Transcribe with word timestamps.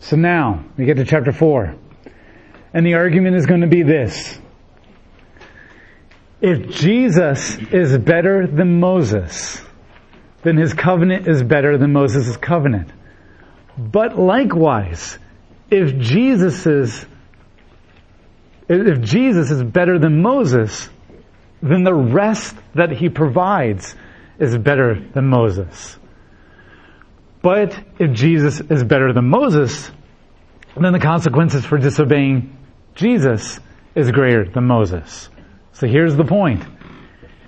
So 0.00 0.16
now, 0.16 0.64
we 0.76 0.84
get 0.84 0.96
to 0.96 1.04
chapter 1.04 1.32
4. 1.32 1.74
And 2.72 2.86
the 2.86 2.94
argument 2.94 3.36
is 3.36 3.46
going 3.46 3.62
to 3.62 3.66
be 3.66 3.82
this. 3.82 4.38
If 6.40 6.68
Jesus 6.70 7.56
is 7.72 7.98
better 7.98 8.46
than 8.46 8.78
Moses, 8.78 9.60
then 10.42 10.56
his 10.56 10.72
covenant 10.72 11.26
is 11.26 11.42
better 11.42 11.78
than 11.78 11.92
Moses' 11.92 12.36
covenant. 12.36 12.92
But 13.76 14.18
likewise, 14.18 15.18
if 15.70 15.98
Jesus 15.98 16.66
is 16.66 17.06
if 18.68 19.00
Jesus 19.00 19.50
is 19.50 19.62
better 19.62 19.98
than 19.98 20.20
Moses, 20.20 20.90
then 21.62 21.84
the 21.84 21.94
rest 21.94 22.54
that 22.74 22.90
he 22.90 23.08
provides 23.08 23.94
is 24.38 24.56
better 24.58 25.00
than 25.14 25.26
Moses. 25.26 25.96
But 27.42 27.78
if 27.98 28.12
Jesus 28.12 28.60
is 28.60 28.82
better 28.84 29.12
than 29.12 29.26
Moses, 29.26 29.90
then 30.76 30.92
the 30.92 30.98
consequences 30.98 31.64
for 31.64 31.78
disobeying 31.78 32.56
Jesus 32.94 33.60
is 33.94 34.10
greater 34.10 34.48
than 34.48 34.64
Moses. 34.64 35.28
So 35.72 35.86
here's 35.86 36.16
the 36.16 36.24
point. 36.24 36.64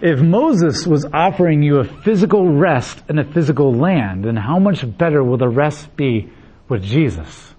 If 0.01 0.21
Moses 0.21 0.87
was 0.87 1.05
offering 1.13 1.63
you 1.63 1.79
a 1.79 1.85
physical 1.85 2.49
rest 2.49 3.03
in 3.09 3.19
a 3.19 3.25
physical 3.25 3.75
land, 3.75 4.25
then 4.25 4.37
how 4.37 4.59
much 4.59 4.85
better 4.97 5.23
will 5.23 5.37
the 5.37 5.49
rest 5.49 5.95
be 5.97 6.31
with 6.69 6.83
Jesus? 6.83 7.55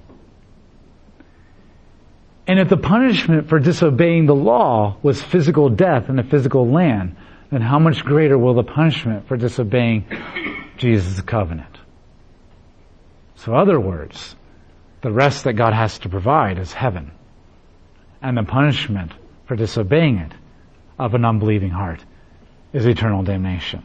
And 2.48 2.60
if 2.60 2.70
the 2.70 2.78
punishment 2.78 3.48
for 3.48 3.60
disobeying 3.60 4.26
the 4.26 4.36
law 4.36 4.98
was 5.04 5.22
physical 5.22 5.70
death 5.70 6.10
in 6.10 6.18
a 6.18 6.24
physical 6.24 6.70
land, 6.70 7.16
then 7.52 7.62
how 7.62 7.78
much 7.78 8.04
greater 8.04 8.38
will 8.38 8.56
the 8.56 8.64
punishment 8.64 9.28
for 9.28 9.38
disobeying 9.38 10.06
Jesus' 10.78 11.22
covenant? 11.22 11.81
So, 13.44 13.54
in 13.54 13.58
other 13.58 13.80
words, 13.80 14.36
the 15.02 15.12
rest 15.12 15.46
that 15.46 15.54
God 15.54 15.74
has 15.74 15.98
to 16.00 16.10
provide 16.10 16.60
is 16.60 16.72
heaven. 16.72 17.12
And 18.22 18.38
the 18.38 18.44
punishment 18.44 19.14
for 19.46 19.56
disobeying 19.56 20.18
it 20.18 20.32
of 21.00 21.16
an 21.16 21.26
unbelieving 21.26 21.72
heart 21.72 22.06
is 22.72 22.86
eternal 22.86 23.24
damnation. 23.24 23.84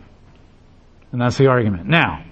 And 1.11 1.23
that's 1.23 1.39
the 1.39 1.47
argument. 1.47 1.87
Now, 1.87 2.23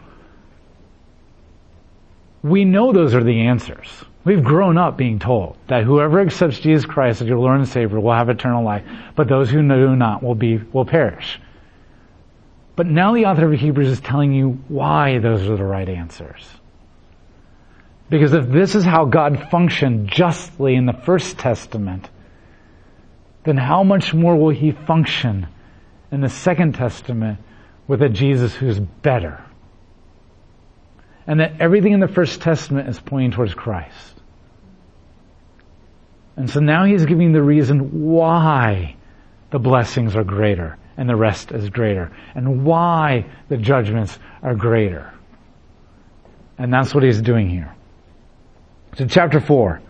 we 2.43 2.67
know 2.67 2.93
those 2.93 3.15
are 3.15 3.25
the 3.25 3.47
answers. 3.47 3.89
We've 4.27 4.45
grown 4.45 4.77
up 4.77 4.99
being 4.99 5.19
told 5.19 5.57
that 5.69 5.85
whoever 5.85 6.21
accepts 6.21 6.59
Jesus 6.59 6.85
Christ 6.85 7.23
as 7.23 7.29
your 7.29 7.39
Lord 7.39 7.59
and 7.59 7.69
Savior 7.69 8.01
will 8.01 8.13
have 8.13 8.29
eternal 8.29 8.63
life, 8.63 8.85
but 9.17 9.29
those 9.29 9.49
who 9.49 9.67
do 9.67 9.97
not 9.97 10.23
will 10.23 10.35
be, 10.35 10.59
will 10.59 10.85
perish. 10.85 11.41
But 12.77 12.87
now 12.87 13.15
the 13.15 13.25
author 13.25 13.51
of 13.51 13.59
Hebrews 13.59 13.89
is 13.89 14.01
telling 14.01 14.35
you 14.35 14.59
why 14.69 15.21
those 15.21 15.49
are 15.49 15.57
the 15.57 15.65
right 15.65 15.89
answers. 15.89 16.45
Because 18.11 18.35
if 18.35 18.49
this 18.49 18.75
is 18.75 18.85
how 18.85 19.07
God 19.07 19.49
functioned 19.51 20.09
justly 20.09 20.75
in 20.75 20.87
the 20.87 20.93
First 20.93 21.39
Testament, 21.39 22.09
then 23.45 23.57
how 23.57 23.83
much 23.83 24.13
more 24.13 24.37
will 24.37 24.51
He 24.51 24.73
function 24.73 25.47
in 26.11 26.21
the 26.21 26.29
Second 26.29 26.75
Testament 26.75 27.39
with 27.87 28.03
a 28.03 28.09
Jesus 28.09 28.55
who's 28.55 28.79
better? 28.79 29.43
And 31.27 31.41
that 31.41 31.61
everything 31.61 31.93
in 31.93 32.01
the 32.01 32.09
First 32.09 32.43
Testament 32.43 32.89
is 32.89 33.01
pointing 33.01 33.31
towards 33.31 33.55
Christ. 33.55 34.21
And 36.37 36.51
so 36.51 36.61
now 36.61 36.85
He's 36.85 37.07
giving 37.07 37.33
the 37.33 37.43
reason 37.43 38.11
why 38.11 38.97
the 39.51 39.59
blessings 39.59 40.15
are 40.17 40.25
greater 40.25 40.77
and 40.97 41.09
the 41.09 41.17
rest 41.17 41.53
is 41.53 41.71
greater 41.71 42.15
and 42.35 42.65
why 42.65 43.27
the 43.49 43.57
judgments 43.57 44.19
are 44.43 44.55
greater. 44.55 45.13
And 46.59 46.73
that's 46.73 46.95
what 46.95 47.03
He's 47.03 47.23
doing 47.23 47.49
here. 47.49 47.75
So 48.97 49.07
chapter 49.07 49.41
4, 49.41 49.81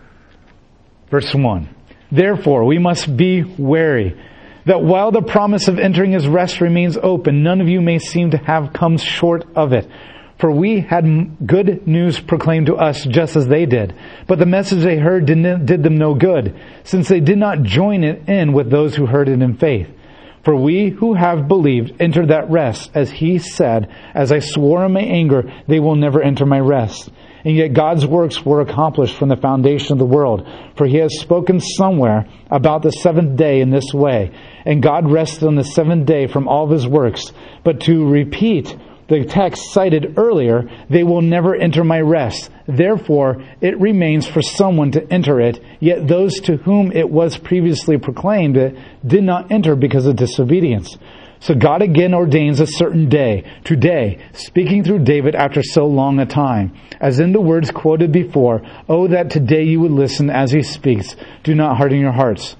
verse 1.11 1.33
1. 1.33 1.69
Therefore, 2.11 2.65
we 2.65 2.79
must 2.79 3.15
be 3.15 3.43
wary 3.43 4.19
that 4.65 4.81
while 4.81 5.11
the 5.11 5.21
promise 5.21 5.67
of 5.67 5.77
entering 5.77 6.11
his 6.11 6.27
rest 6.27 6.59
remains 6.59 6.97
open, 6.97 7.43
none 7.43 7.61
of 7.61 7.69
you 7.69 7.81
may 7.81 7.99
seem 7.99 8.31
to 8.31 8.37
have 8.37 8.73
come 8.73 8.97
short 8.97 9.45
of 9.55 9.73
it. 9.73 9.87
For 10.39 10.51
we 10.51 10.81
had 10.81 11.37
good 11.45 11.87
news 11.87 12.19
proclaimed 12.19 12.65
to 12.65 12.75
us 12.75 13.05
just 13.05 13.35
as 13.35 13.47
they 13.47 13.67
did. 13.67 13.93
But 14.27 14.39
the 14.39 14.47
message 14.47 14.83
they 14.83 14.97
heard 14.97 15.27
did, 15.27 15.65
did 15.65 15.83
them 15.83 15.97
no 15.97 16.15
good, 16.15 16.59
since 16.83 17.07
they 17.07 17.19
did 17.19 17.37
not 17.37 17.61
join 17.61 18.03
it 18.03 18.27
in 18.27 18.53
with 18.53 18.71
those 18.71 18.95
who 18.95 19.05
heard 19.05 19.29
it 19.29 19.41
in 19.41 19.55
faith. 19.57 19.87
For 20.43 20.55
we 20.55 20.89
who 20.89 21.13
have 21.13 21.47
believed 21.47 22.01
enter 22.01 22.25
that 22.25 22.49
rest, 22.49 22.91
as 22.95 23.11
he 23.11 23.37
said, 23.37 23.89
As 24.13 24.31
I 24.31 24.39
swore 24.39 24.83
in 24.85 24.93
my 24.93 25.01
anger, 25.01 25.51
they 25.67 25.79
will 25.79 25.95
never 25.95 26.21
enter 26.21 26.45
my 26.45 26.59
rest. 26.59 27.09
And 27.45 27.55
yet 27.55 27.73
God's 27.73 28.07
works 28.07 28.43
were 28.43 28.61
accomplished 28.61 29.15
from 29.15 29.29
the 29.29 29.37
foundation 29.37 29.93
of 29.93 29.99
the 29.99 30.05
world. 30.05 30.47
For 30.75 30.87
he 30.87 30.97
has 30.97 31.19
spoken 31.19 31.59
somewhere 31.59 32.27
about 32.49 32.81
the 32.81 32.89
seventh 32.89 33.37
day 33.37 33.61
in 33.61 33.69
this 33.69 33.93
way. 33.93 34.31
And 34.65 34.81
God 34.81 35.09
rested 35.09 35.47
on 35.47 35.53
the 35.53 35.63
seventh 35.63 36.07
day 36.07 36.25
from 36.25 36.47
all 36.47 36.65
of 36.65 36.71
his 36.71 36.87
works. 36.87 37.31
But 37.63 37.81
to 37.81 38.09
repeat 38.09 38.75
the 39.07 39.23
text 39.25 39.71
cited 39.71 40.17
earlier, 40.17 40.63
they 40.89 41.03
will 41.03 41.21
never 41.21 41.55
enter 41.55 41.83
my 41.83 42.01
rest. 42.01 42.49
Therefore, 42.67 43.43
it 43.61 43.79
remains 43.79 44.25
for 44.27 44.41
someone 44.41 44.91
to 44.93 45.13
enter 45.13 45.39
it. 45.39 45.63
Yet 45.79 46.07
those 46.07 46.39
to 46.41 46.57
whom 46.57 46.91
it 46.91 47.07
was 47.07 47.37
previously 47.37 47.99
proclaimed 47.99 48.57
it 48.57 48.75
did 49.05 49.23
not 49.23 49.51
enter 49.51 49.75
because 49.75 50.07
of 50.07 50.15
disobedience. 50.15 50.97
So 51.45 51.53
God 51.53 51.83
again 51.83 52.15
ordains 52.15 52.59
a 52.59 52.65
certain 52.65 53.07
day, 53.07 53.43
today, 53.63 54.17
speaking 54.33 54.83
through 54.83 55.03
David 55.03 55.35
after 55.35 55.61
so 55.61 55.85
long 55.85 56.17
a 56.17 56.25
time. 56.25 56.73
As 56.99 57.19
in 57.19 57.33
the 57.33 57.39
words 57.39 57.69
quoted 57.69 58.11
before, 58.11 58.63
Oh, 58.89 59.07
that 59.09 59.29
today 59.29 59.61
you 59.61 59.79
would 59.81 59.91
listen 59.91 60.31
as 60.31 60.51
he 60.51 60.63
speaks. 60.63 61.15
Do 61.43 61.53
not 61.53 61.77
harden 61.77 61.99
your 61.99 62.13
hearts. 62.13 62.55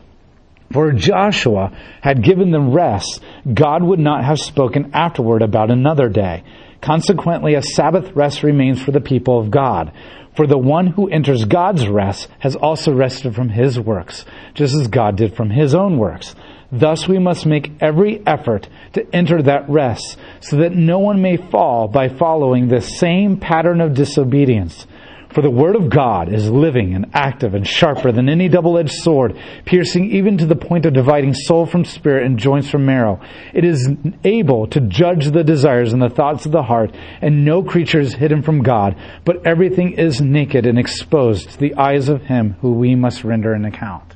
For 0.71 0.91
Joshua 0.91 1.75
had 2.01 2.23
given 2.23 2.51
them 2.51 2.73
rest, 2.73 3.23
God 3.51 3.81
would 3.81 3.97
not 3.97 4.23
have 4.23 4.39
spoken 4.39 4.91
afterward 4.93 5.41
about 5.41 5.71
another 5.71 6.07
day. 6.07 6.43
Consequently, 6.79 7.55
a 7.55 7.63
Sabbath 7.63 8.11
rest 8.15 8.43
remains 8.43 8.83
for 8.83 8.91
the 8.91 9.01
people 9.01 9.39
of 9.39 9.49
God. 9.49 9.93
For 10.35 10.45
the 10.45 10.59
one 10.59 10.85
who 10.85 11.09
enters 11.09 11.45
God's 11.45 11.87
rest 11.87 12.29
has 12.37 12.55
also 12.55 12.93
rested 12.93 13.33
from 13.33 13.49
his 13.49 13.79
works, 13.79 14.25
just 14.53 14.75
as 14.75 14.89
God 14.89 15.15
did 15.15 15.35
from 15.35 15.49
his 15.49 15.73
own 15.73 15.97
works. 15.97 16.35
Thus 16.71 17.07
we 17.07 17.19
must 17.19 17.45
make 17.45 17.71
every 17.79 18.25
effort 18.25 18.67
to 18.93 19.05
enter 19.15 19.41
that 19.43 19.69
rest 19.69 20.17
so 20.41 20.57
that 20.57 20.73
no 20.73 20.99
one 20.99 21.21
may 21.21 21.37
fall 21.37 21.87
by 21.87 22.09
following 22.09 22.67
the 22.67 22.81
same 22.81 23.37
pattern 23.37 23.81
of 23.81 23.93
disobedience. 23.93 24.87
For 25.35 25.41
the 25.41 25.51
word 25.51 25.75
of 25.75 25.89
God 25.89 26.33
is 26.33 26.49
living 26.49 26.95
and 26.95 27.07
active 27.13 27.55
and 27.55 27.67
sharper 27.67 28.13
than 28.13 28.29
any 28.29 28.47
double-edged 28.47 28.93
sword, 28.93 29.37
piercing 29.65 30.11
even 30.11 30.37
to 30.37 30.45
the 30.45 30.55
point 30.55 30.85
of 30.85 30.93
dividing 30.93 31.33
soul 31.33 31.65
from 31.65 31.83
spirit 31.83 32.25
and 32.25 32.39
joints 32.39 32.69
from 32.69 32.85
marrow. 32.85 33.19
It 33.53 33.65
is 33.65 33.85
able 34.23 34.67
to 34.67 34.79
judge 34.79 35.25
the 35.25 35.43
desires 35.43 35.91
and 35.91 36.01
the 36.01 36.09
thoughts 36.09 36.45
of 36.45 36.53
the 36.53 36.63
heart, 36.63 36.95
and 37.21 37.43
no 37.43 37.63
creature 37.63 37.99
is 37.99 38.13
hidden 38.13 38.43
from 38.43 38.63
God, 38.63 38.95
but 39.25 39.45
everything 39.45 39.97
is 39.97 40.21
naked 40.21 40.65
and 40.65 40.79
exposed 40.79 41.49
to 41.49 41.57
the 41.57 41.75
eyes 41.75 42.07
of 42.07 42.21
him 42.21 42.55
who 42.61 42.71
we 42.71 42.95
must 42.95 43.25
render 43.25 43.51
an 43.51 43.65
account. 43.65 44.15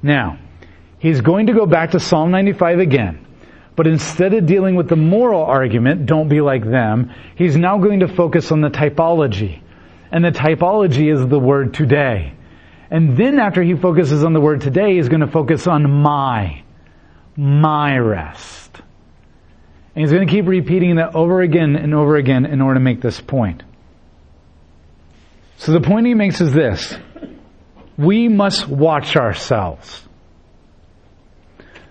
Now, 0.00 0.38
He's 0.98 1.20
going 1.20 1.46
to 1.46 1.52
go 1.52 1.66
back 1.66 1.92
to 1.92 2.00
Psalm 2.00 2.30
95 2.30 2.80
again. 2.80 3.26
But 3.76 3.86
instead 3.86 4.34
of 4.34 4.46
dealing 4.46 4.74
with 4.74 4.88
the 4.88 4.96
moral 4.96 5.44
argument, 5.44 6.06
don't 6.06 6.28
be 6.28 6.40
like 6.40 6.64
them, 6.64 7.14
he's 7.36 7.56
now 7.56 7.78
going 7.78 8.00
to 8.00 8.08
focus 8.08 8.50
on 8.50 8.60
the 8.60 8.70
typology. 8.70 9.62
And 10.10 10.24
the 10.24 10.32
typology 10.32 11.12
is 11.12 11.24
the 11.24 11.38
word 11.38 11.74
today. 11.74 12.34
And 12.90 13.16
then 13.16 13.38
after 13.38 13.62
he 13.62 13.76
focuses 13.76 14.24
on 14.24 14.32
the 14.32 14.40
word 14.40 14.62
today, 14.62 14.96
he's 14.96 15.08
going 15.08 15.20
to 15.20 15.28
focus 15.28 15.68
on 15.68 15.88
my, 15.88 16.64
my 17.36 17.96
rest. 17.98 18.80
And 19.94 20.02
he's 20.02 20.10
going 20.10 20.26
to 20.26 20.32
keep 20.32 20.46
repeating 20.46 20.96
that 20.96 21.14
over 21.14 21.40
again 21.40 21.76
and 21.76 21.94
over 21.94 22.16
again 22.16 22.46
in 22.46 22.60
order 22.60 22.80
to 22.80 22.84
make 22.84 23.00
this 23.00 23.20
point. 23.20 23.62
So 25.58 25.70
the 25.70 25.80
point 25.80 26.06
he 26.06 26.14
makes 26.14 26.40
is 26.40 26.52
this. 26.52 26.96
We 27.96 28.28
must 28.28 28.66
watch 28.66 29.16
ourselves 29.16 30.07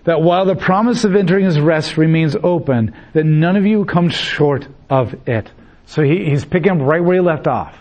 that 0.08 0.22
while 0.22 0.46
the 0.46 0.56
promise 0.56 1.04
of 1.04 1.14
entering 1.14 1.44
his 1.44 1.60
rest 1.60 1.98
remains 1.98 2.34
open, 2.42 2.96
that 3.12 3.24
none 3.24 3.56
of 3.56 3.66
you 3.66 3.84
come 3.84 4.08
short 4.08 4.66
of 4.88 5.14
it. 5.28 5.50
So 5.84 6.02
he, 6.02 6.30
he's 6.30 6.46
picking 6.46 6.72
up 6.72 6.78
right 6.80 7.04
where 7.04 7.16
he 7.16 7.20
left 7.20 7.46
off. 7.46 7.76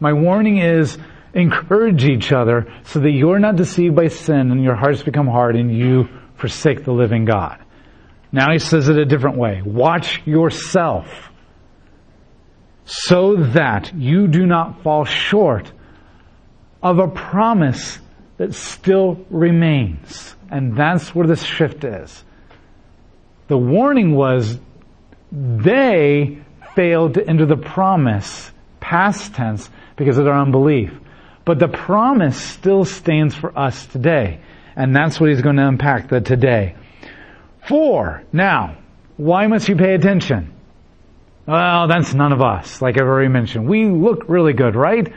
My 0.00 0.12
warning 0.12 0.58
is 0.58 0.98
encourage 1.34 2.04
each 2.04 2.32
other 2.32 2.66
so 2.86 2.98
that 2.98 3.12
you're 3.12 3.38
not 3.38 3.54
deceived 3.54 3.94
by 3.94 4.08
sin 4.08 4.50
and 4.50 4.64
your 4.64 4.74
hearts 4.74 5.04
become 5.04 5.28
hard 5.28 5.54
and 5.54 5.72
you 5.72 6.08
forsake 6.34 6.84
the 6.84 6.90
living 6.90 7.26
God. 7.26 7.64
Now 8.32 8.50
he 8.50 8.58
says 8.58 8.88
it 8.88 8.98
a 8.98 9.04
different 9.04 9.36
way. 9.36 9.62
Watch 9.64 10.22
yourself 10.26 11.06
so 12.86 13.36
that 13.36 13.94
you 13.94 14.26
do 14.26 14.46
not 14.46 14.82
fall 14.82 15.04
short 15.04 15.70
of 16.82 16.98
a 16.98 17.06
promise 17.06 18.00
that 18.36 18.52
still 18.52 19.24
remains. 19.30 20.35
And 20.50 20.76
that's 20.76 21.14
where 21.14 21.26
the 21.26 21.36
shift 21.36 21.84
is. 21.84 22.24
The 23.48 23.58
warning 23.58 24.14
was 24.14 24.58
they 25.32 26.38
failed 26.74 27.14
to 27.14 27.28
enter 27.28 27.46
the 27.46 27.56
promise 27.56 28.50
past 28.80 29.34
tense 29.34 29.68
because 29.96 30.18
of 30.18 30.24
their 30.24 30.36
unbelief. 30.36 30.92
But 31.44 31.58
the 31.58 31.68
promise 31.68 32.36
still 32.36 32.84
stands 32.84 33.34
for 33.34 33.56
us 33.56 33.86
today. 33.86 34.40
And 34.74 34.94
that's 34.94 35.20
what 35.20 35.30
he's 35.30 35.42
going 35.42 35.56
to 35.56 35.66
unpack 35.66 36.08
the 36.08 36.20
today. 36.20 36.76
Four. 37.66 38.24
Now, 38.32 38.76
why 39.16 39.46
must 39.46 39.68
you 39.68 39.76
pay 39.76 39.94
attention? 39.94 40.52
Well, 41.46 41.86
that's 41.86 42.12
none 42.12 42.32
of 42.32 42.42
us, 42.42 42.82
like 42.82 43.00
I've 43.00 43.06
already 43.06 43.28
mentioned. 43.28 43.68
We 43.68 43.86
look 43.86 44.28
really 44.28 44.52
good, 44.52 44.74
right? 44.74 45.12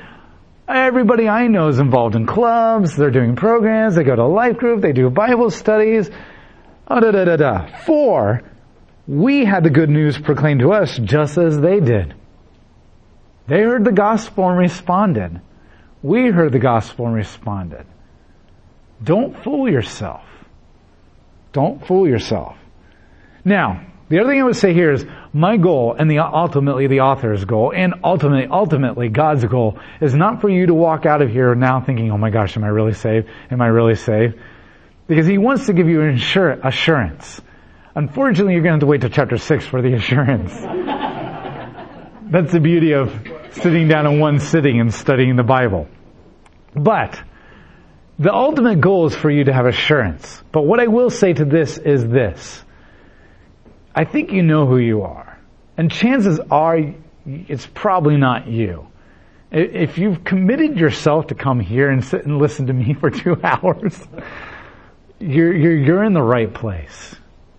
Everybody 0.69 1.27
I 1.27 1.48
know 1.48 1.69
is 1.69 1.80
involved 1.80 2.16
in 2.16 2.27
clubs, 2.27 2.95
they're 2.95 3.10
doing 3.10 3.36
programs, 3.36 3.95
they 3.95 4.04
go 4.04 4.16
to 4.16 4.27
life 4.27 4.57
group, 4.57 4.81
they 4.81 4.94
do 4.94 5.10
Bible 5.10 5.50
studies. 5.50 6.12
Oh, 6.88 7.00
da, 7.00 7.10
da, 7.10 7.25
da, 7.25 7.36
da. 7.38 7.80
For, 7.86 8.44
we 9.07 9.45
had 9.45 9.63
the 9.63 9.71
good 9.71 9.89
news 9.89 10.19
proclaimed 10.19 10.60
to 10.60 10.71
us 10.71 10.95
just 11.00 11.39
as 11.39 11.60
they 11.60 11.80
did. 11.80 12.13
They 13.48 13.63
heard 13.63 13.83
the 13.83 13.92
gospel 13.92 14.48
and 14.48 14.60
responded. 14.60 15.42
We 16.04 16.27
heard 16.30 16.51
the 16.51 16.60
gospel 16.60 17.07
and 17.07 17.15
responded. 17.15 17.88
Don't 19.04 19.44
fool 19.44 19.68
yourself. 19.68 20.24
Don't 21.51 21.86
fool 21.88 22.07
yourself. 22.07 22.56
Now, 23.44 23.88
the 24.10 24.20
other 24.20 24.30
thing 24.30 24.42
I 24.42 24.44
would 24.44 24.56
say 24.56 24.74
here 24.74 24.92
is 24.92 25.06
my 25.34 25.58
goal 25.58 25.96
and 25.98 26.10
the 26.10 26.20
ultimately 26.20 26.88
the 26.88 27.02
author's 27.02 27.46
goal 27.46 27.72
and 27.76 27.94
ultimately 28.04 28.48
ultimately 28.50 29.10
God's 29.10 29.46
goal 29.46 29.80
is 30.02 30.16
not 30.16 30.42
for 30.42 30.50
you 30.50 30.66
to 30.66 30.74
walk 30.74 31.06
out 31.06 31.22
of 31.22 31.30
here 31.30 31.54
now 31.56 31.80
thinking, 31.82 32.12
"Oh 32.12 32.18
my 32.18 32.30
gosh, 32.30 32.58
am 32.58 32.64
I 32.64 32.70
really 32.70 32.94
saved? 32.94 33.28
Am 33.52 33.62
I 33.62 33.68
really 33.68 33.96
saved?" 33.96 34.40
Because 35.08 35.28
he 35.28 35.38
wants 35.38 35.68
to 35.68 35.74
give 35.74 35.88
you 35.88 36.02
assurance. 36.02 37.42
Unfortunately, 37.96 38.54
you're 38.54 38.62
going 38.62 38.72
to 38.72 38.76
have 38.76 38.80
to 38.82 38.86
wait 38.86 39.02
till 39.02 39.10
chapter 39.10 39.38
6 39.38 39.66
for 39.66 39.82
the 39.82 39.94
assurance. 40.00 40.54
That's 42.32 42.52
the 42.52 42.60
beauty 42.60 42.94
of 42.94 43.12
sitting 43.52 43.88
down 43.88 44.06
in 44.06 44.20
one 44.20 44.40
sitting 44.40 44.80
and 44.80 44.94
studying 44.94 45.36
the 45.36 45.44
Bible. 45.44 45.88
But 46.76 47.20
the 48.20 48.34
ultimate 48.34 48.82
goal 48.82 49.08
is 49.08 49.16
for 49.16 49.32
you 49.32 49.46
to 49.46 49.54
have 49.54 49.66
assurance. 49.66 50.44
But 50.52 50.62
what 50.64 50.80
I 50.80 50.88
will 50.88 51.10
say 51.10 51.34
to 51.34 51.46
this 51.46 51.78
is 51.78 52.08
this. 52.08 52.64
I 54.00 54.06
think 54.06 54.31
you 54.31 54.44
know 54.44 54.66
who 54.66 54.78
you 54.78 55.01
are. 55.01 55.38
And 55.75 55.92
chances 55.92 56.40
are 56.50 56.80
it's 57.25 57.68
probably 57.68 58.16
not 58.16 58.48
you. 58.48 58.88
If 59.51 59.98
you've 59.98 60.24
committed 60.24 60.78
yourself 60.78 61.28
to 61.28 61.36
come 61.36 61.60
here 61.60 61.90
and 61.90 62.01
sit 62.01 62.25
and 62.25 62.38
listen 62.38 62.68
to 62.68 62.74
me 62.74 62.94
for 63.01 63.10
two 63.10 63.36
hours, 63.44 64.00
you're, 65.19 65.54
you're, 65.54 65.78
you're 65.78 66.04
in 66.06 66.13
the 66.13 66.22
right 66.22 66.54
place. 66.54 67.13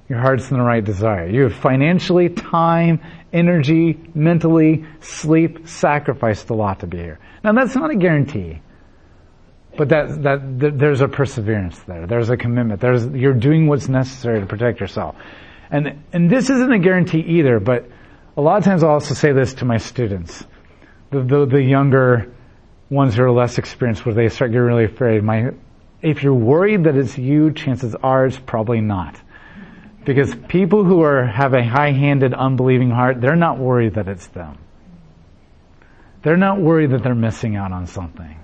Your 0.08 0.18
heart's 0.18 0.50
in 0.50 0.56
the 0.56 0.64
right 0.64 0.82
desire. 0.82 1.28
You 1.28 1.42
have 1.42 1.54
financially, 1.56 2.30
time, 2.30 3.02
energy, 3.34 4.00
mentally, 4.14 4.86
sleep, 5.00 5.68
sacrificed 5.68 6.48
a 6.48 6.54
lot 6.54 6.80
to 6.80 6.86
be 6.86 6.96
here. 6.96 7.18
Now 7.44 7.52
that's 7.52 7.74
not 7.74 7.90
a 7.90 7.96
guarantee. 7.96 8.62
But 9.76 9.90
that, 9.90 10.22
that, 10.22 10.58
that, 10.60 10.78
there's 10.78 11.02
a 11.02 11.08
perseverance 11.08 11.78
there. 11.80 12.06
There's 12.06 12.30
a 12.30 12.38
commitment. 12.38 12.80
There's, 12.80 13.04
you're 13.08 13.34
doing 13.34 13.66
what's 13.66 13.90
necessary 13.90 14.40
to 14.40 14.46
protect 14.46 14.80
yourself. 14.80 15.16
And, 15.70 16.02
and 16.12 16.30
this 16.30 16.50
isn't 16.50 16.72
a 16.72 16.78
guarantee 16.78 17.20
either, 17.20 17.60
but 17.60 17.88
a 18.36 18.40
lot 18.40 18.58
of 18.58 18.64
times 18.64 18.82
I'll 18.82 18.90
also 18.90 19.14
say 19.14 19.32
this 19.32 19.54
to 19.54 19.64
my 19.64 19.76
students. 19.76 20.44
The, 21.10 21.22
the, 21.22 21.46
the 21.46 21.62
younger 21.62 22.32
ones 22.88 23.14
who 23.14 23.22
are 23.22 23.30
less 23.30 23.58
experienced 23.58 24.04
where 24.04 24.14
they 24.14 24.28
start 24.28 24.50
getting 24.50 24.66
really 24.66 24.84
afraid. 24.84 25.22
My, 25.22 25.50
if 26.02 26.22
you're 26.22 26.34
worried 26.34 26.84
that 26.84 26.96
it's 26.96 27.16
you, 27.16 27.52
chances 27.52 27.94
are 27.94 28.26
it's 28.26 28.38
probably 28.38 28.80
not. 28.80 29.20
Because 30.04 30.34
people 30.48 30.84
who 30.84 31.02
are, 31.02 31.24
have 31.24 31.54
a 31.54 31.64
high-handed, 31.64 32.34
unbelieving 32.34 32.90
heart, 32.90 33.20
they're 33.20 33.36
not 33.36 33.58
worried 33.58 33.94
that 33.94 34.08
it's 34.08 34.26
them. 34.28 34.58
They're 36.22 36.36
not 36.36 36.60
worried 36.60 36.90
that 36.90 37.02
they're 37.02 37.14
missing 37.14 37.56
out 37.56 37.72
on 37.72 37.86
something. 37.86 38.36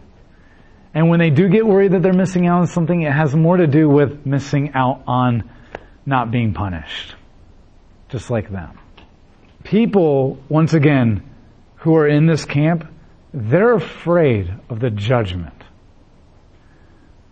And 0.95 1.09
when 1.09 1.19
they 1.19 1.31
do 1.31 1.49
get 1.49 1.67
worried 1.67 1.93
that 1.93 2.03
they're 2.03 2.13
missing 2.13 2.47
out 2.47 2.61
on 2.61 2.67
something, 2.69 3.03
it 3.03 3.13
has 3.13 3.35
more 3.35 3.57
to 3.57 3.67
do 3.67 3.89
with 3.89 4.25
missing 4.25 4.73
out 4.75 5.03
on 5.07 5.51
not 6.07 6.31
being 6.31 6.55
punished. 6.55 7.16
Just 8.09 8.31
like 8.31 8.51
them. 8.51 8.79
People, 9.65 10.39
once 10.49 10.75
again, 10.75 11.23
who 11.77 11.97
are 11.97 12.07
in 12.07 12.27
this 12.27 12.45
camp, 12.45 12.87
they're 13.35 13.75
afraid 13.75 14.53
of 14.69 14.81
the 14.81 14.91
judgment 14.91 15.57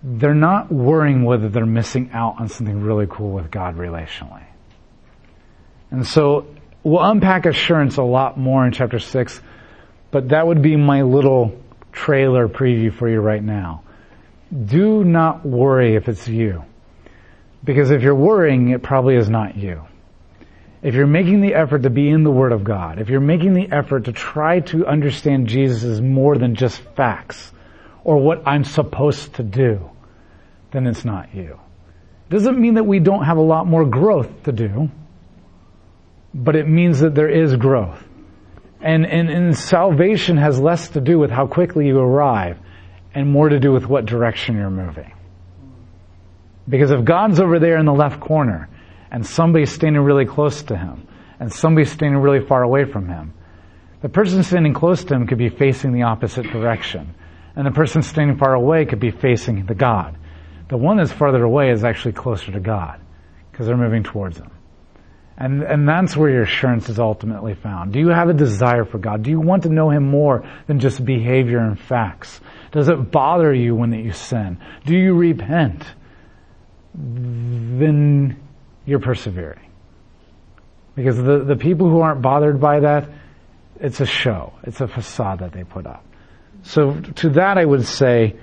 they're 0.05 0.35
not 0.35 0.71
worrying 0.71 1.25
whether 1.25 1.49
they're 1.49 1.65
missing 1.65 2.11
out 2.13 2.39
on 2.39 2.49
something 2.49 2.83
really 2.83 3.07
cool 3.09 3.33
with 3.33 3.51
God 3.51 3.77
relationally. 3.77 4.45
And 5.91 6.07
so 6.07 6.47
we'll 6.83 7.03
unpack 7.03 7.47
assurance 7.47 7.97
a 7.97 8.03
lot 8.03 8.39
more 8.39 8.67
in 8.67 8.73
chapter 8.73 8.99
6, 8.99 9.41
but 10.11 10.29
that 10.29 10.47
would 10.47 10.61
be 10.61 10.77
my 10.77 11.03
little 11.03 11.59
trailer 11.91 12.49
preview 12.49 12.93
for 12.93 13.09
you 13.09 13.21
right 13.21 13.43
now. 13.43 13.83
Do 14.67 15.05
not 15.05 15.47
worry 15.47 15.97
if 15.97 16.07
it's 16.09 16.29
you. 16.29 16.65
Because 17.65 17.91
if 17.91 18.03
you're 18.03 18.15
worrying, 18.15 18.69
it 18.69 18.83
probably 18.83 19.17
is 19.17 19.31
not 19.31 19.57
you. 19.57 19.83
If 20.85 20.95
you're 20.95 21.07
making 21.07 21.41
the 21.41 21.55
effort 21.55 21.85
to 21.85 21.91
be 21.91 22.11
in 22.11 22.25
the 22.25 22.31
Word 22.31 22.53
of 22.53 22.63
God, 22.63 23.01
if 23.01 23.09
you're 23.09 23.19
making 23.19 23.55
the 23.55 23.73
effort 23.73 24.05
to 24.05 24.13
try 24.13 24.61
to 24.61 24.87
understand 24.87 25.47
Jesus 25.47 25.83
as 25.83 26.03
more 26.03 26.37
than 26.37 26.55
just 26.55 26.79
facts 26.95 27.53
or 28.05 28.19
what 28.19 28.43
I'm 28.47 28.65
supposed 28.65 29.37
to 29.37 29.43
do, 29.43 29.91
then 30.73 30.87
it's 30.87 31.03
not 31.03 31.35
you. 31.35 31.59
It 32.29 32.35
doesn't 32.35 32.61
mean 32.61 32.75
that 32.75 32.85
we 32.85 32.99
don't 32.99 33.25
have 33.25 33.39
a 33.39 33.43
lot 33.43 33.67
more 33.67 33.87
growth 33.87 34.43
to 34.43 34.53
do, 34.53 34.91
but 36.35 36.55
it 36.55 36.69
means 36.69 37.01
that 37.01 37.15
there 37.15 37.31
is 37.31 37.57
growth. 37.57 38.05
And, 38.83 39.07
and, 39.07 39.31
and 39.31 39.57
salvation 39.57 40.37
has 40.37 40.61
less 40.61 40.91
to 40.91 41.01
do 41.01 41.19
with 41.19 41.31
how 41.31 41.47
quickly 41.47 41.87
you 41.87 41.99
arrive 41.99 42.59
and 43.15 43.31
more 43.31 43.49
to 43.49 43.59
do 43.59 43.73
with 43.73 43.87
what 43.87 44.05
direction 44.05 44.57
you're 44.57 44.69
moving. 44.69 45.11
Because 46.69 46.91
if 46.91 47.07
God's 47.07 47.41
over 47.41 47.59
there 47.59 47.79
in 47.79 47.87
the 47.87 47.95
left 47.95 48.21
corner 48.21 48.69
and 49.11 49.27
somebody's 49.27 49.73
standing 49.73 50.03
really 50.03 50.27
close 50.27 50.63
to 50.65 50.77
him 50.77 51.07
and 51.41 51.53
somebody's 51.53 51.91
standing 51.91 52.21
really 52.21 52.45
far 52.45 52.63
away 52.63 52.85
from 52.85 53.09
him, 53.09 53.35
the 54.03 54.09
person 54.09 54.43
standing 54.43 54.75
close 54.75 55.05
to 55.05 55.15
him 55.15 55.27
could 55.27 55.39
be 55.39 55.49
facing 55.49 55.93
the 55.93 56.03
opposite 56.03 56.45
direction. 56.51 57.15
And 57.57 57.67
the 57.67 57.71
person 57.71 58.03
standing 58.03 58.37
far 58.37 58.55
away 58.55 58.85
could 58.85 59.01
be 59.01 59.11
facing 59.11 59.65
the 59.67 59.75
God. 59.75 60.17
The 60.69 60.77
one 60.77 60.97
that's 60.97 61.13
farther 61.13 61.43
away 61.43 61.71
is 61.71 61.85
actually 61.85 62.13
closer 62.13 62.53
to 62.53 62.61
God 62.61 63.01
because 63.51 63.67
they're 63.67 63.77
moving 63.77 64.03
towards 64.03 64.39
Him. 64.39 64.51
And, 65.37 65.63
and 65.63 65.89
that's 65.89 66.17
where 66.17 66.31
your 66.31 66.43
assurance 66.43 66.89
is 66.89 66.99
ultimately 66.99 67.55
found. 67.55 67.93
Do 67.93 67.99
you 67.99 68.09
have 68.09 68.29
a 68.29 68.35
desire 68.35 68.85
for 68.85 68.99
God? 68.99 69.23
Do 69.23 69.31
you 69.31 69.41
want 69.41 69.65
to 69.65 69.69
know 69.69 69.91
Him 69.91 70.09
more 70.09 70.49
than 70.67 70.81
just 70.81 71.05
behavior 71.05 71.59
and 71.59 71.79
facts? 71.79 72.41
Does 72.73 72.89
it 72.89 73.11
bother 73.11 73.53
you 73.53 73.75
when 73.75 73.93
you 73.93 74.13
sin? 74.13 74.59
Do 74.85 74.97
you 74.97 75.15
repent? 75.15 75.85
Then 76.95 78.41
you're 78.87 79.01
persevering. 79.01 79.71
Because 80.95 81.17
the, 81.17 81.45
the 81.45 81.57
people 81.57 81.89
who 81.89 82.01
aren't 82.01 82.23
bothered 82.23 82.61
by 82.61 82.81
that, 82.81 83.09
it's 83.81 84.01
a 84.01 84.07
show. 84.07 84.53
It's 84.63 84.81
a 84.81 84.89
facade 84.89 85.41
that 85.41 85.53
they 85.53 85.65
put 85.65 85.87
up. 85.87 86.05
So 86.63 87.01
to 87.01 87.31
that 87.31 87.59
I 87.59 87.65
would 87.65 87.85
say, 87.85 88.37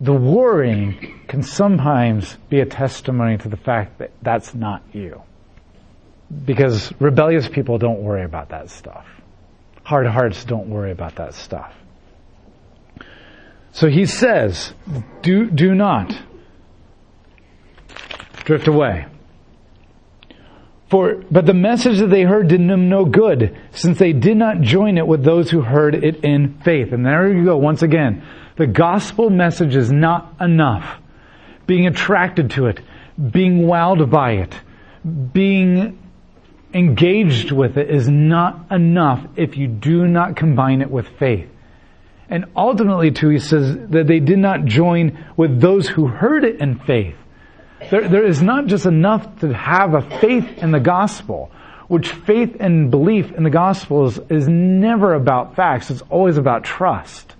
the 0.00 0.14
worrying 0.14 1.20
can 1.28 1.42
sometimes 1.42 2.36
be 2.48 2.60
a 2.60 2.66
testimony 2.66 3.36
to 3.38 3.48
the 3.48 3.56
fact 3.56 3.98
that 3.98 4.12
that's 4.22 4.54
not 4.54 4.82
you. 4.92 5.22
Because 6.44 6.92
rebellious 7.00 7.48
people 7.48 7.76
don't 7.78 8.00
worry 8.00 8.24
about 8.24 8.50
that 8.50 8.70
stuff. 8.70 9.06
Hard 9.82 10.06
hearts 10.06 10.44
don't 10.44 10.70
worry 10.70 10.92
about 10.92 11.16
that 11.16 11.34
stuff. 11.34 11.74
So 13.72 13.88
he 13.88 14.06
says, 14.06 14.72
do, 15.22 15.50
do 15.50 15.74
not 15.74 16.16
drift 18.44 18.68
away. 18.68 19.06
For, 20.90 21.22
but 21.30 21.46
the 21.46 21.54
message 21.54 22.00
that 22.00 22.10
they 22.10 22.22
heard 22.22 22.48
did 22.48 22.68
them 22.68 22.88
no 22.88 23.04
good, 23.04 23.56
since 23.70 23.98
they 23.98 24.12
did 24.12 24.36
not 24.36 24.60
join 24.60 24.98
it 24.98 25.06
with 25.06 25.22
those 25.22 25.48
who 25.48 25.60
heard 25.60 25.94
it 25.94 26.24
in 26.24 26.60
faith. 26.64 26.92
And 26.92 27.06
there 27.06 27.32
you 27.32 27.44
go, 27.44 27.56
once 27.56 27.82
again. 27.82 28.24
The 28.56 28.66
gospel 28.66 29.30
message 29.30 29.76
is 29.76 29.92
not 29.92 30.34
enough. 30.40 31.00
Being 31.66 31.86
attracted 31.86 32.50
to 32.52 32.66
it, 32.66 32.80
being 33.30 33.62
wowed 33.62 34.10
by 34.10 34.32
it, 34.32 34.54
being 35.32 35.96
engaged 36.74 37.52
with 37.52 37.76
it 37.76 37.88
is 37.88 38.08
not 38.08 38.66
enough 38.72 39.24
if 39.36 39.56
you 39.56 39.68
do 39.68 40.08
not 40.08 40.34
combine 40.34 40.82
it 40.82 40.90
with 40.90 41.06
faith. 41.18 41.48
And 42.28 42.46
ultimately 42.56 43.12
too, 43.12 43.28
he 43.28 43.38
says 43.38 43.76
that 43.90 44.06
they 44.06 44.20
did 44.20 44.38
not 44.38 44.64
join 44.64 45.24
with 45.36 45.60
those 45.60 45.88
who 45.88 46.06
heard 46.06 46.44
it 46.44 46.60
in 46.60 46.78
faith. 46.80 47.16
There, 47.88 48.08
there 48.08 48.26
is 48.26 48.42
not 48.42 48.66
just 48.66 48.86
enough 48.86 49.40
to 49.40 49.52
have 49.54 49.94
a 49.94 50.02
faith 50.20 50.58
in 50.58 50.70
the 50.70 50.80
gospel, 50.80 51.50
which 51.88 52.12
faith 52.12 52.56
and 52.60 52.90
belief 52.90 53.32
in 53.32 53.42
the 53.42 53.50
gospel 53.50 54.06
is, 54.06 54.18
is 54.28 54.48
never 54.48 55.14
about 55.14 55.56
facts, 55.56 55.90
it's 55.90 56.02
always 56.02 56.36
about 56.36 56.64
trust. 56.64 57.34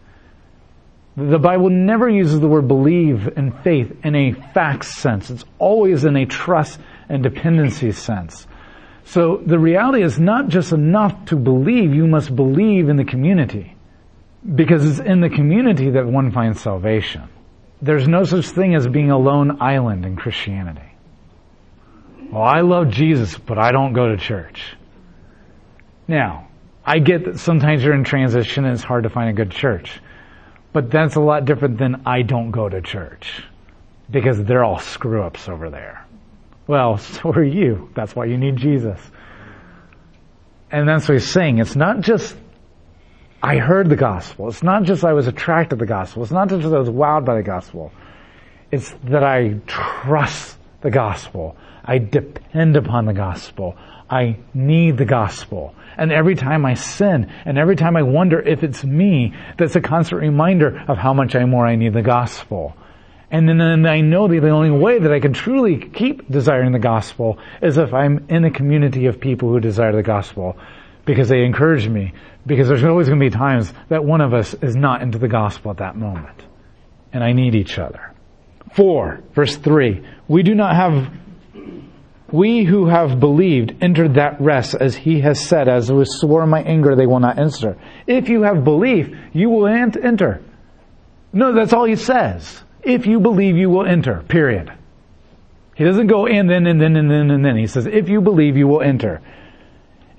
The 1.17 1.39
Bible 1.39 1.69
never 1.69 2.09
uses 2.09 2.41
the 2.41 2.49
word 2.49 2.67
believe 2.67 3.37
and 3.37 3.57
faith 3.63 3.93
in 4.05 4.15
a 4.15 4.33
facts 4.33 4.95
sense. 4.97 5.29
It's 5.29 5.45
always 5.59 6.05
in 6.05 6.17
a 6.17 6.25
trust 6.25 6.81
and 7.09 7.23
dependency 7.23 7.93
sense. 7.93 8.47
So 9.05 9.43
the 9.45 9.59
reality 9.59 10.03
is 10.03 10.19
not 10.19 10.49
just 10.49 10.73
enough 10.73 11.27
to 11.27 11.37
believe, 11.37 11.95
you 11.95 12.07
must 12.07 12.35
believe 12.35 12.89
in 12.89 12.97
the 12.97 13.05
community. 13.05 13.75
Because 14.55 14.89
it's 14.89 15.07
in 15.07 15.21
the 15.21 15.29
community 15.29 15.91
that 15.91 16.07
one 16.07 16.31
finds 16.31 16.61
salvation. 16.61 17.29
There's 17.83 18.07
no 18.07 18.25
such 18.25 18.47
thing 18.47 18.75
as 18.75 18.87
being 18.87 19.11
a 19.11 19.19
lone 19.19 19.61
island 19.61 20.05
in 20.05 20.17
Christianity. 20.17 20.93
Well, 22.31 22.43
I 22.43 22.61
love 22.61 22.91
Jesus, 22.91 23.37
but 23.37 23.59
I 23.59 23.73
don't 23.73 23.93
go 23.93 24.09
to 24.09 24.17
church. 24.17 24.77
Now, 26.07 26.49
I 26.85 26.99
get 26.99 27.25
that 27.25 27.39
sometimes 27.39 27.83
you're 27.83 27.95
in 27.95 28.05
transition 28.05 28.65
and 28.65 28.75
it's 28.75 28.85
hard 28.85 29.05
to 29.05 29.11
find 29.11 29.31
a 29.31 29.33
good 29.33 29.51
church. 29.51 30.01
But 30.73 30.91
that's 30.91 31.17
a 31.17 31.21
lot 31.21 31.45
different 31.45 31.79
than 31.79 32.03
I 32.07 32.23
don't 32.23 32.51
go 32.51 32.69
to 32.69 32.81
church. 32.81 33.43
Because 34.11 34.43
they're 34.43 34.65
all 34.65 34.79
screw 34.79 35.23
ups 35.23 35.49
over 35.49 35.71
there. 35.71 36.07
Well, 36.67 36.99
so 36.99 37.31
are 37.31 37.43
you. 37.43 37.91
That's 37.95 38.15
why 38.15 38.27
you 38.27 38.39
need 38.39 38.57
Jesus. 38.57 39.01
And 40.71 40.89
that's 40.89 41.09
what 41.09 41.19
he's 41.19 41.31
saying. 41.31 41.59
It's 41.59 41.75
not 41.75 42.01
just 42.01 42.37
I 43.43 43.57
heard 43.57 43.89
the 43.89 43.97
gospel. 43.97 44.49
It's 44.49 44.63
not 44.63 44.83
just 44.83 45.05
I 45.05 45.15
was 45.15 45.27
attracted 45.27 45.77
to 45.77 45.77
the 45.77 45.87
gospel. 45.87 46.23
It's 46.23 46.33
not 46.33 46.49
just 46.49 46.65
I 46.65 46.79
was 46.79 46.91
wowed 46.91 47.25
by 47.25 47.37
the 47.37 47.43
gospel. 47.43 47.91
It's 48.71 48.95
that 49.05 49.25
I 49.25 49.61
trust 49.67 50.59
the 50.83 50.91
gospel. 50.91 51.57
I 51.85 51.99
depend 51.99 52.77
upon 52.77 53.07
the 53.07 53.15
gospel. 53.15 53.77
I 54.11 54.37
need 54.53 54.99
the 54.99 55.07
gospel. 55.07 55.75
And 55.97 56.13
every 56.13 56.35
time 56.35 56.67
I 56.67 56.75
sin, 56.75 57.33
and 57.45 57.59
every 57.59 57.77
time 57.77 57.97
I 57.97 58.03
wonder 58.03 58.41
if 58.41 58.63
it's 58.63 58.85
me, 58.85 59.35
that's 59.57 59.77
a 59.77 59.81
constant 59.81 60.21
reminder 60.21 60.85
of 60.87 60.99
how 60.99 61.15
much 61.15 61.35
I 61.35 61.45
more 61.47 61.67
I 61.67 61.77
need 61.77 61.95
the 61.95 62.03
gospel. 62.03 62.75
And 63.31 63.49
then, 63.49 63.59
then 63.59 63.87
I 63.87 64.01
know 64.01 64.29
that 64.29 64.41
the 64.41 64.51
only 64.51 64.71
way 64.71 64.99
that 64.99 65.13
I 65.13 65.21
can 65.21 65.33
truly 65.33 65.79
keep 65.79 66.29
desiring 66.31 66.73
the 66.73 66.79
gospel 66.79 67.39
is 67.63 67.79
if 67.79 67.95
I'm 67.95 68.27
in 68.29 68.45
a 68.45 68.51
community 68.51 69.07
of 69.07 69.21
people 69.21 69.49
who 69.49 69.61
desire 69.61 69.93
the 69.93 70.03
gospel 70.03 70.59
because 71.11 71.29
they 71.29 71.45
encourage 71.45 71.88
me. 71.88 72.12
Because 72.47 72.69
there's 72.69 72.85
always 72.85 73.09
going 73.09 73.21
to 73.21 73.26
be 73.26 73.31
times 73.31 73.73
that 73.88 74.05
one 74.05 74.21
of 74.21 74.33
us 74.33 74.55
is 74.55 74.75
not 74.75 75.02
into 75.02 75.19
the 75.19 75.29
gospel 75.29 75.71
at 75.71 75.79
that 75.79 75.97
moment. 75.97 76.43
And 77.12 77.23
I 77.23 77.33
need 77.33 77.55
each 77.55 77.79
other. 77.79 78.12
Four, 78.75 79.21
verse 79.35 79.57
three. 79.57 80.07
We 80.29 80.43
do 80.43 80.55
not 80.55 80.76
have 80.76 81.12
we 82.33 82.64
who 82.64 82.87
have 82.87 83.19
believed 83.19 83.75
entered 83.81 84.14
that 84.14 84.40
rest 84.40 84.76
as 84.76 84.95
he 84.95 85.21
has 85.21 85.45
said, 85.45 85.69
as 85.69 85.90
it 85.90 85.95
was 85.95 86.21
swore 86.21 86.45
in 86.45 86.49
my 86.49 86.62
anger, 86.62 86.95
they 86.95 87.07
will 87.07 87.19
not 87.19 87.38
enter. 87.38 87.76
If 88.07 88.29
you 88.29 88.43
have 88.43 88.62
belief, 88.62 89.09
you 89.33 89.50
will 89.50 89.67
enter. 89.67 90.40
No, 91.33 91.52
that's 91.52 91.73
all 91.73 91.85
he 91.85 91.97
says. 91.97 92.62
If 92.83 93.07
you 93.07 93.19
believe, 93.19 93.57
you 93.57 93.69
will 93.69 93.85
enter. 93.85 94.23
Period. 94.29 94.73
He 95.75 95.85
doesn't 95.85 96.07
go 96.07 96.26
and 96.26 96.49
then 96.49 96.67
and 96.67 96.81
then 96.81 96.97
and 96.97 97.11
then 97.11 97.31
and 97.31 97.45
then. 97.45 97.57
He 97.57 97.67
says, 97.67 97.87
if 97.87 98.09
you 98.09 98.21
believe, 98.21 98.57
you 98.57 98.69
will 98.69 98.83
enter. 98.83 99.21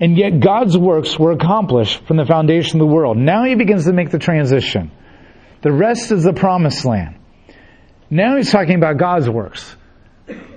And 0.02 0.18
yet 0.18 0.40
God's 0.40 0.76
works 0.76 1.16
were 1.16 1.30
accomplished 1.30 2.04
from 2.08 2.16
the 2.16 2.26
foundation 2.26 2.80
of 2.80 2.88
the 2.88 2.92
world. 2.92 3.16
Now 3.16 3.44
he 3.44 3.54
begins 3.54 3.84
to 3.84 3.92
make 3.92 4.10
the 4.10 4.18
transition. 4.18 4.90
The 5.60 5.70
rest 5.70 6.10
is 6.10 6.24
the 6.24 6.32
promised 6.32 6.84
land. 6.84 7.14
Now 8.10 8.36
he's 8.36 8.50
talking 8.50 8.74
about 8.74 8.98
God's 8.98 9.30
works. 9.30 9.76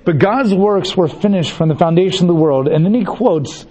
But 0.04 0.18
God's 0.18 0.52
works 0.52 0.98
were 0.98 1.08
finished 1.08 1.52
from 1.52 1.70
the 1.70 1.76
foundation 1.76 2.24
of 2.24 2.36
the 2.36 2.42
world. 2.42 2.68
And 2.68 2.84
then 2.84 2.96
he 2.96 3.06
quotes 3.06 3.68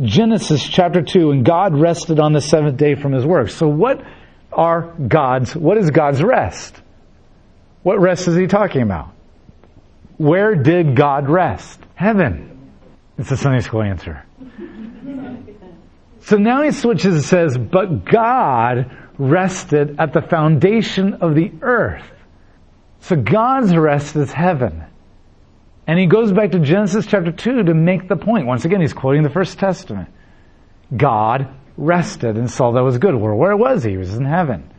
Genesis 0.00 0.66
chapter 0.66 1.02
2, 1.02 1.30
and 1.30 1.44
God 1.44 1.78
rested 1.78 2.18
on 2.20 2.32
the 2.32 2.40
seventh 2.40 2.78
day 2.78 2.94
from 2.94 3.12
his 3.12 3.26
works. 3.26 3.54
So 3.54 3.68
what 3.68 4.02
are 4.50 4.94
God's, 5.08 5.54
what 5.54 5.76
is 5.76 5.90
God's 5.90 6.22
rest? 6.22 6.74
What 7.82 8.00
rest 8.00 8.28
is 8.28 8.36
he 8.36 8.46
talking 8.46 8.80
about? 8.80 9.10
Where 10.16 10.54
did 10.54 10.96
God 10.96 11.28
rest? 11.28 11.78
Heaven. 11.96 12.72
It's 13.18 13.30
a 13.30 13.36
Sunday 13.36 13.60
school 13.60 13.82
answer. 13.82 14.24
So 16.28 16.36
now 16.36 16.60
he 16.60 16.72
switches 16.72 17.14
and 17.14 17.24
says, 17.24 17.56
but 17.56 18.04
God 18.04 18.94
rested 19.16 19.98
at 19.98 20.12
the 20.12 20.20
foundation 20.20 21.14
of 21.14 21.34
the 21.34 21.50
earth. 21.62 22.04
So 23.00 23.16
God's 23.16 23.74
rest 23.74 24.14
is 24.14 24.30
heaven. 24.30 24.84
And 25.86 25.98
he 25.98 26.04
goes 26.04 26.30
back 26.30 26.50
to 26.50 26.58
Genesis 26.58 27.06
chapter 27.06 27.32
2 27.32 27.62
to 27.62 27.72
make 27.72 28.08
the 28.08 28.16
point. 28.16 28.46
Once 28.46 28.66
again, 28.66 28.82
he's 28.82 28.92
quoting 28.92 29.22
the 29.22 29.30
First 29.30 29.58
Testament. 29.58 30.10
God 30.94 31.48
rested 31.78 32.36
and 32.36 32.50
saw 32.50 32.72
that 32.72 32.82
was 32.82 32.98
good. 32.98 33.14
Where 33.14 33.56
was 33.56 33.84
he? 33.84 33.92
He 33.92 33.96
was 33.96 34.14
in 34.14 34.26
heaven. 34.26 34.70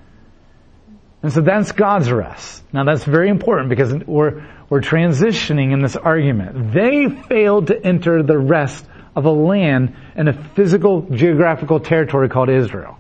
And 1.24 1.34
so 1.34 1.41
that's 1.41 1.72
God's 1.72 2.12
rest. 2.12 2.63
Now 2.72 2.84
that's 2.84 3.06
very 3.06 3.29
important 3.29 3.70
because 3.70 3.91
we're, 4.06 4.48
we're 4.70 4.82
transitioning 4.82 5.74
in 5.74 5.82
this 5.82 5.96
argument. 5.96 6.74
They 6.74 7.10
failed 7.10 7.68
to 7.68 7.84
enter 7.84 8.22
the 8.22 8.38
rest 8.38 8.86
of 9.16 9.25
a 9.25 9.32
land 9.32 9.96
and 10.16 10.30
a 10.30 10.34
physical 10.56 11.01
geographical 11.01 11.80
territory 11.80 12.30
called 12.30 12.50
Israel. 12.50 12.98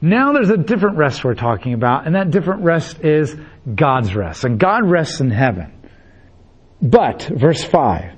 Now 0.00 0.32
there's 0.32 0.50
a 0.50 0.56
different 0.56 0.96
rest 0.96 1.24
we're 1.24 1.34
talking 1.34 1.74
about, 1.74 2.06
and 2.06 2.14
that 2.14 2.30
different 2.30 2.62
rest 2.62 3.00
is 3.04 3.36
God's 3.74 4.14
rest. 4.14 4.44
And 4.44 4.58
God 4.58 4.88
rests 4.88 5.20
in 5.20 5.30
heaven. 5.30 5.72
But, 6.80 7.22
verse 7.22 7.62
5, 7.62 8.14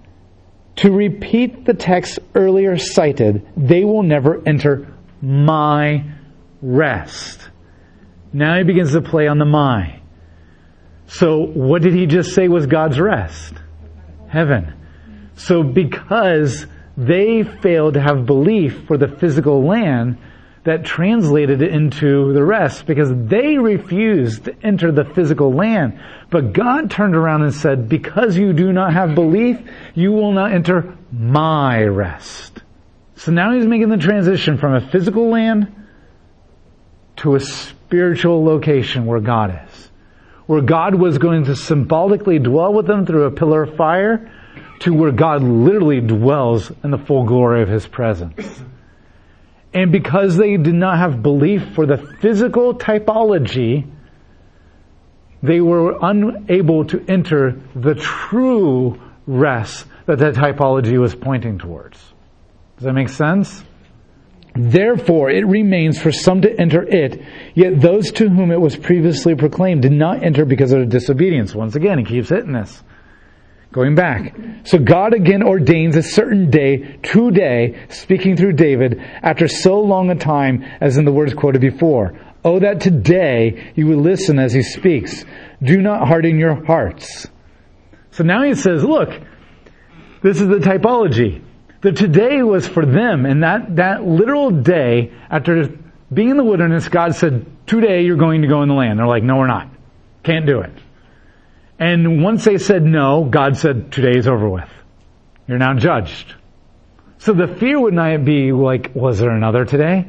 to 0.76 0.92
repeat 0.92 1.64
the 1.64 1.74
text 1.74 2.20
earlier 2.34 2.76
cited, 2.78 3.46
they 3.56 3.84
will 3.84 4.04
never 4.04 4.40
enter 4.46 4.94
my 5.20 6.04
rest. 6.60 7.48
Now 8.32 8.56
he 8.56 8.64
begins 8.64 8.92
to 8.92 9.02
play 9.02 9.26
on 9.26 9.38
the 9.38 9.44
my. 9.44 10.00
So 11.06 11.40
what 11.40 11.82
did 11.82 11.94
he 11.94 12.06
just 12.06 12.34
say 12.34 12.48
was 12.48 12.66
God's 12.66 12.98
rest? 12.98 13.54
Heaven. 14.28 14.72
So 15.36 15.62
because 15.62 16.66
they 16.96 17.42
failed 17.42 17.94
to 17.94 18.00
have 18.00 18.26
belief 18.26 18.86
for 18.86 18.96
the 18.96 19.08
physical 19.08 19.64
land, 19.64 20.18
that 20.64 20.84
translated 20.84 21.60
into 21.60 22.32
the 22.32 22.44
rest 22.44 22.86
because 22.86 23.10
they 23.12 23.58
refused 23.58 24.44
to 24.44 24.54
enter 24.62 24.92
the 24.92 25.04
physical 25.04 25.52
land. 25.52 25.98
But 26.30 26.52
God 26.52 26.90
turned 26.90 27.16
around 27.16 27.42
and 27.42 27.52
said, 27.52 27.88
because 27.88 28.36
you 28.36 28.52
do 28.52 28.72
not 28.72 28.92
have 28.92 29.14
belief, 29.14 29.58
you 29.94 30.12
will 30.12 30.32
not 30.32 30.52
enter 30.52 30.96
my 31.10 31.82
rest. 31.82 32.62
So 33.16 33.32
now 33.32 33.52
he's 33.52 33.66
making 33.66 33.88
the 33.88 33.96
transition 33.96 34.56
from 34.56 34.74
a 34.74 34.88
physical 34.90 35.30
land 35.30 35.74
to 37.16 37.34
a 37.34 37.40
spiritual 37.40 38.44
location 38.44 39.04
where 39.06 39.20
God 39.20 39.66
is. 39.68 39.90
Where 40.46 40.62
God 40.62 40.94
was 40.94 41.18
going 41.18 41.44
to 41.44 41.56
symbolically 41.56 42.38
dwell 42.38 42.72
with 42.72 42.86
them 42.86 43.04
through 43.04 43.24
a 43.24 43.30
pillar 43.32 43.64
of 43.64 43.76
fire 43.76 44.30
to 44.82 44.92
where 44.92 45.12
God 45.12 45.42
literally 45.42 46.00
dwells 46.00 46.70
in 46.82 46.90
the 46.90 46.98
full 46.98 47.24
glory 47.24 47.62
of 47.62 47.68
His 47.68 47.86
presence. 47.86 48.62
And 49.74 49.90
because 49.90 50.36
they 50.36 50.56
did 50.56 50.74
not 50.74 50.98
have 50.98 51.22
belief 51.22 51.74
for 51.74 51.86
the 51.86 51.96
physical 52.20 52.74
typology, 52.74 53.90
they 55.42 55.60
were 55.60 55.98
unable 56.00 56.84
to 56.86 57.04
enter 57.08 57.60
the 57.74 57.94
true 57.94 59.00
rest 59.26 59.86
that 60.06 60.18
that 60.18 60.34
typology 60.34 60.98
was 60.98 61.14
pointing 61.14 61.58
towards. 61.58 61.98
Does 62.76 62.84
that 62.84 62.92
make 62.92 63.08
sense? 63.08 63.64
Therefore, 64.54 65.30
it 65.30 65.46
remains 65.46 66.00
for 66.00 66.12
some 66.12 66.42
to 66.42 66.60
enter 66.60 66.82
it, 66.82 67.22
yet 67.54 67.80
those 67.80 68.12
to 68.12 68.28
whom 68.28 68.50
it 68.50 68.60
was 68.60 68.76
previously 68.76 69.34
proclaimed 69.34 69.82
did 69.82 69.92
not 69.92 70.22
enter 70.22 70.44
because 70.44 70.72
of 70.72 70.78
their 70.80 70.86
disobedience. 70.86 71.54
Once 71.54 71.74
again, 71.74 71.98
he 71.98 72.04
keeps 72.04 72.28
hitting 72.28 72.52
this. 72.52 72.82
Going 73.72 73.94
back. 73.94 74.36
So 74.64 74.78
God 74.78 75.14
again 75.14 75.42
ordains 75.42 75.96
a 75.96 76.02
certain 76.02 76.50
day, 76.50 76.98
today, 77.02 77.86
speaking 77.88 78.36
through 78.36 78.52
David, 78.52 79.00
after 79.00 79.48
so 79.48 79.80
long 79.80 80.10
a 80.10 80.14
time 80.14 80.62
as 80.80 80.98
in 80.98 81.06
the 81.06 81.12
words 81.12 81.32
quoted 81.32 81.62
before. 81.62 82.12
Oh, 82.44 82.60
that 82.60 82.82
today 82.82 83.72
you 83.74 83.86
would 83.86 83.98
listen 83.98 84.38
as 84.38 84.52
he 84.52 84.62
speaks. 84.62 85.24
Do 85.62 85.80
not 85.80 86.06
harden 86.06 86.38
your 86.38 86.62
hearts. 86.66 87.26
So 88.10 88.24
now 88.24 88.42
he 88.42 88.54
says, 88.54 88.84
look, 88.84 89.08
this 90.22 90.38
is 90.38 90.48
the 90.48 90.56
typology. 90.56 91.42
The 91.80 91.92
today 91.92 92.42
was 92.42 92.68
for 92.68 92.84
them, 92.84 93.24
and 93.24 93.42
that, 93.42 93.76
that 93.76 94.04
literal 94.04 94.50
day, 94.50 95.12
after 95.30 95.68
being 96.12 96.28
in 96.28 96.36
the 96.36 96.44
wilderness, 96.44 96.88
God 96.88 97.14
said, 97.14 97.46
today 97.66 98.04
you're 98.04 98.16
going 98.16 98.42
to 98.42 98.48
go 98.48 98.62
in 98.62 98.68
the 98.68 98.74
land. 98.74 98.98
They're 98.98 99.06
like, 99.06 99.24
no, 99.24 99.36
we're 99.36 99.46
not. 99.46 99.68
Can't 100.22 100.46
do 100.46 100.60
it. 100.60 100.70
And 101.82 102.22
once 102.22 102.44
they 102.44 102.58
said 102.58 102.84
no, 102.84 103.24
God 103.24 103.56
said, 103.56 103.90
today 103.90 104.16
is 104.16 104.28
over 104.28 104.48
with. 104.48 104.68
You're 105.48 105.58
now 105.58 105.74
judged. 105.74 106.32
So 107.18 107.32
the 107.32 107.48
fear 107.48 107.80
would 107.80 107.92
not 107.92 108.24
be 108.24 108.52
like, 108.52 108.92
was 108.94 109.18
there 109.18 109.32
another 109.32 109.64
today? 109.64 110.06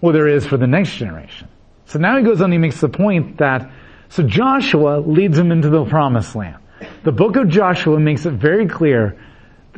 Well, 0.00 0.12
there 0.12 0.26
is 0.26 0.44
for 0.44 0.56
the 0.56 0.66
next 0.66 0.96
generation. 0.96 1.46
So 1.86 2.00
now 2.00 2.16
he 2.16 2.24
goes 2.24 2.40
on, 2.40 2.50
he 2.50 2.58
makes 2.58 2.80
the 2.80 2.88
point 2.88 3.36
that, 3.38 3.70
so 4.08 4.24
Joshua 4.24 4.98
leads 4.98 5.36
them 5.36 5.52
into 5.52 5.68
the 5.68 5.84
promised 5.84 6.34
land. 6.34 6.56
The 7.04 7.12
book 7.12 7.36
of 7.36 7.48
Joshua 7.48 8.00
makes 8.00 8.26
it 8.26 8.32
very 8.32 8.66
clear. 8.66 9.16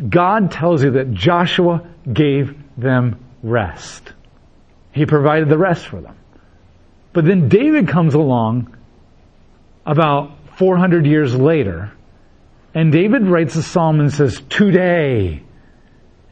God 0.08 0.50
tells 0.50 0.82
you 0.82 0.92
that 0.92 1.12
Joshua 1.12 1.86
gave 2.10 2.56
them 2.78 3.22
rest. 3.42 4.14
He 4.92 5.04
provided 5.04 5.50
the 5.50 5.58
rest 5.58 5.86
for 5.88 6.00
them. 6.00 6.16
But 7.12 7.26
then 7.26 7.50
David 7.50 7.86
comes 7.86 8.14
along 8.14 8.74
about 9.84 10.39
400 10.60 11.06
years 11.06 11.34
later, 11.34 11.90
and 12.74 12.92
David 12.92 13.26
writes 13.26 13.56
a 13.56 13.62
psalm 13.62 13.98
and 13.98 14.12
says, 14.12 14.42
Today. 14.50 15.42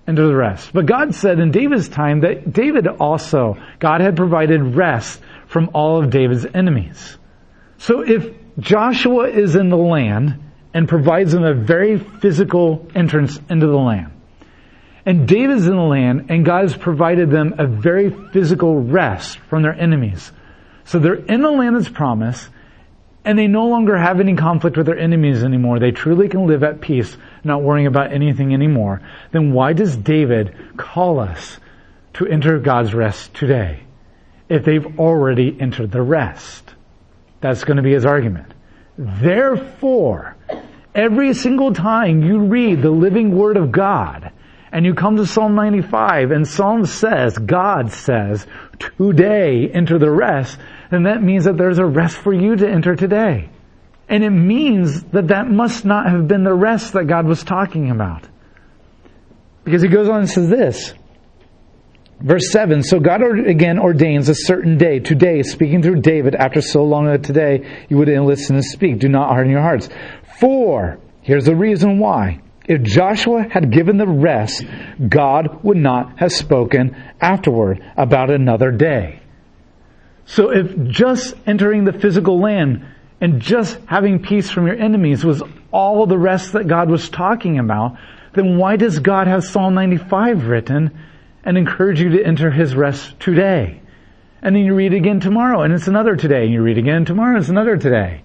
enter 0.06 0.26
the 0.26 0.36
rest. 0.36 0.70
But 0.74 0.84
God 0.84 1.14
said 1.14 1.40
in 1.40 1.50
David's 1.50 1.88
time 1.88 2.20
that 2.20 2.52
David 2.52 2.86
also, 2.86 3.56
God 3.78 4.02
had 4.02 4.16
provided 4.16 4.76
rest 4.76 5.22
from 5.46 5.70
all 5.72 5.98
of 5.98 6.10
David's 6.10 6.44
enemies. 6.44 7.16
So 7.78 8.02
if 8.02 8.30
Joshua 8.58 9.30
is 9.30 9.56
in 9.56 9.70
the 9.70 9.78
land 9.78 10.38
and 10.74 10.86
provides 10.86 11.32
them 11.32 11.44
a 11.44 11.54
very 11.54 11.98
physical 11.98 12.86
entrance 12.94 13.40
into 13.48 13.66
the 13.66 13.78
land, 13.78 14.12
and 15.06 15.26
David's 15.26 15.66
in 15.66 15.74
the 15.74 15.80
land 15.80 16.26
and 16.28 16.44
God 16.44 16.64
has 16.64 16.76
provided 16.76 17.30
them 17.30 17.54
a 17.56 17.66
very 17.66 18.10
physical 18.10 18.78
rest 18.78 19.38
from 19.48 19.62
their 19.62 19.72
enemies. 19.72 20.32
So 20.84 20.98
they're 20.98 21.14
in 21.14 21.40
the 21.40 21.50
land 21.50 21.76
that's 21.76 21.88
promised 21.88 22.50
and 23.28 23.38
they 23.38 23.46
no 23.46 23.66
longer 23.66 23.94
have 23.98 24.20
any 24.20 24.34
conflict 24.34 24.78
with 24.78 24.86
their 24.86 24.98
enemies 24.98 25.44
anymore. 25.44 25.78
They 25.78 25.90
truly 25.90 26.30
can 26.30 26.46
live 26.46 26.64
at 26.64 26.80
peace, 26.80 27.14
not 27.44 27.62
worrying 27.62 27.86
about 27.86 28.10
anything 28.10 28.54
anymore. 28.54 29.02
Then 29.32 29.52
why 29.52 29.74
does 29.74 29.98
David 29.98 30.56
call 30.78 31.20
us 31.20 31.58
to 32.14 32.26
enter 32.26 32.58
God's 32.58 32.94
rest 32.94 33.34
today? 33.34 33.80
If 34.48 34.64
they've 34.64 34.98
already 34.98 35.54
entered 35.60 35.90
the 35.90 36.00
rest. 36.00 36.74
That's 37.42 37.64
going 37.64 37.76
to 37.76 37.82
be 37.82 37.92
his 37.92 38.06
argument. 38.06 38.54
Therefore, 38.96 40.34
every 40.94 41.34
single 41.34 41.74
time 41.74 42.22
you 42.22 42.38
read 42.38 42.80
the 42.80 42.90
living 42.90 43.36
word 43.36 43.58
of 43.58 43.70
God, 43.70 44.32
and 44.72 44.86
you 44.86 44.94
come 44.94 45.18
to 45.18 45.26
Psalm 45.26 45.54
95, 45.54 46.30
and 46.30 46.48
Psalm 46.48 46.86
says, 46.86 47.36
God 47.36 47.92
says, 47.92 48.46
today 48.78 49.68
enter 49.68 49.98
the 49.98 50.10
rest, 50.10 50.58
then 50.90 51.02
that 51.04 51.22
means 51.22 51.44
that 51.44 51.56
there's 51.56 51.78
a 51.78 51.86
rest 51.86 52.16
for 52.16 52.32
you 52.32 52.56
to 52.56 52.68
enter 52.68 52.96
today. 52.96 53.50
And 54.08 54.24
it 54.24 54.30
means 54.30 55.02
that 55.04 55.28
that 55.28 55.50
must 55.50 55.84
not 55.84 56.08
have 56.08 56.26
been 56.26 56.44
the 56.44 56.54
rest 56.54 56.94
that 56.94 57.06
God 57.06 57.26
was 57.26 57.44
talking 57.44 57.90
about. 57.90 58.26
Because 59.64 59.82
he 59.82 59.88
goes 59.88 60.08
on 60.08 60.20
and 60.20 60.30
says 60.30 60.48
this, 60.48 60.94
Verse 62.20 62.50
7, 62.50 62.82
so 62.82 62.98
God 62.98 63.22
again 63.46 63.78
ordains 63.78 64.28
a 64.28 64.34
certain 64.34 64.76
day, 64.76 64.98
today, 64.98 65.42
speaking 65.42 65.82
through 65.82 66.00
David, 66.00 66.34
after 66.34 66.60
so 66.60 66.82
long 66.82 67.06
that 67.06 67.22
today 67.22 67.84
you 67.88 67.96
would 67.96 68.08
listen 68.08 68.56
and 68.56 68.64
speak. 68.64 68.98
Do 68.98 69.08
not 69.08 69.28
harden 69.28 69.52
your 69.52 69.62
hearts. 69.62 69.88
For, 70.40 70.98
here's 71.22 71.44
the 71.44 71.54
reason 71.54 72.00
why. 72.00 72.40
If 72.66 72.82
Joshua 72.82 73.46
had 73.48 73.70
given 73.70 73.98
the 73.98 74.08
rest, 74.08 74.64
God 75.08 75.62
would 75.62 75.76
not 75.76 76.18
have 76.18 76.32
spoken 76.32 76.96
afterward 77.20 77.80
about 77.96 78.30
another 78.30 78.72
day. 78.72 79.20
So 80.28 80.50
if 80.50 80.88
just 80.88 81.34
entering 81.46 81.84
the 81.84 81.92
physical 81.92 82.38
land 82.38 82.84
and 83.18 83.40
just 83.40 83.78
having 83.86 84.22
peace 84.22 84.50
from 84.50 84.66
your 84.66 84.76
enemies 84.76 85.24
was 85.24 85.42
all 85.72 86.04
the 86.04 86.18
rest 86.18 86.52
that 86.52 86.68
God 86.68 86.90
was 86.90 87.08
talking 87.08 87.58
about, 87.58 87.96
then 88.34 88.58
why 88.58 88.76
does 88.76 88.98
God 88.98 89.26
have 89.26 89.42
Psalm 89.42 89.72
95 89.72 90.46
written 90.46 90.90
and 91.44 91.56
encourage 91.56 91.98
you 91.98 92.10
to 92.10 92.22
enter 92.22 92.50
his 92.50 92.74
rest 92.74 93.18
today. 93.18 93.80
And 94.42 94.54
then 94.54 94.64
you 94.64 94.74
read 94.74 94.92
again 94.92 95.20
tomorrow 95.20 95.62
and 95.62 95.72
it's 95.72 95.88
another 95.88 96.14
today. 96.14 96.44
And 96.44 96.52
you 96.52 96.60
read 96.60 96.76
again 96.76 97.06
tomorrow, 97.06 97.38
it's 97.38 97.48
another 97.48 97.78
today. 97.78 98.22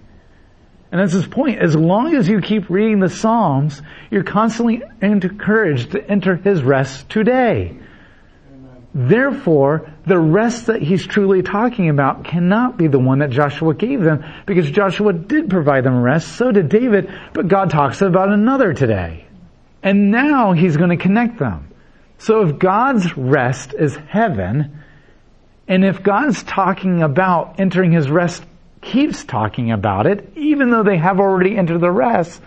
And 0.91 0.99
that's 0.99 1.13
his 1.13 1.25
point. 1.25 1.59
As 1.59 1.73
long 1.73 2.15
as 2.15 2.27
you 2.27 2.41
keep 2.41 2.69
reading 2.69 2.99
the 2.99 3.09
Psalms, 3.09 3.81
you're 4.11 4.25
constantly 4.25 4.83
encouraged 5.01 5.91
to 5.91 6.05
enter 6.05 6.35
his 6.35 6.61
rest 6.63 7.09
today. 7.09 7.79
Therefore, 8.95 9.91
the 10.05 10.19
rest 10.19 10.67
that 10.67 10.81
he's 10.81 11.05
truly 11.05 11.41
talking 11.41 11.89
about 11.89 12.25
cannot 12.25 12.77
be 12.77 12.87
the 12.87 12.99
one 12.99 13.19
that 13.19 13.31
Joshua 13.31 13.73
gave 13.73 14.01
them 14.01 14.23
because 14.45 14.69
Joshua 14.69 15.13
did 15.13 15.49
provide 15.49 15.83
them 15.83 16.01
rest, 16.01 16.35
so 16.35 16.51
did 16.51 16.69
David, 16.69 17.11
but 17.33 17.47
God 17.47 17.71
talks 17.71 18.01
about 18.01 18.29
another 18.29 18.73
today. 18.73 19.25
And 19.81 20.11
now 20.11 20.53
he's 20.53 20.77
going 20.77 20.91
to 20.91 20.97
connect 20.97 21.39
them. 21.39 21.69
So 22.19 22.41
if 22.41 22.59
God's 22.59 23.17
rest 23.17 23.73
is 23.73 23.95
heaven, 23.95 24.79
and 25.67 25.83
if 25.83 26.03
God's 26.03 26.43
talking 26.43 27.01
about 27.01 27.59
entering 27.59 27.91
his 27.91 28.09
rest, 28.09 28.43
keeps 28.79 29.23
talking 29.23 29.71
about 29.71 30.05
it, 30.05 30.33
even 30.35 30.69
though 30.69 30.83
they 30.83 30.97
have 30.97 31.19
already 31.19 31.57
entered 31.57 31.81
the 31.81 31.91
rest, 31.91 32.41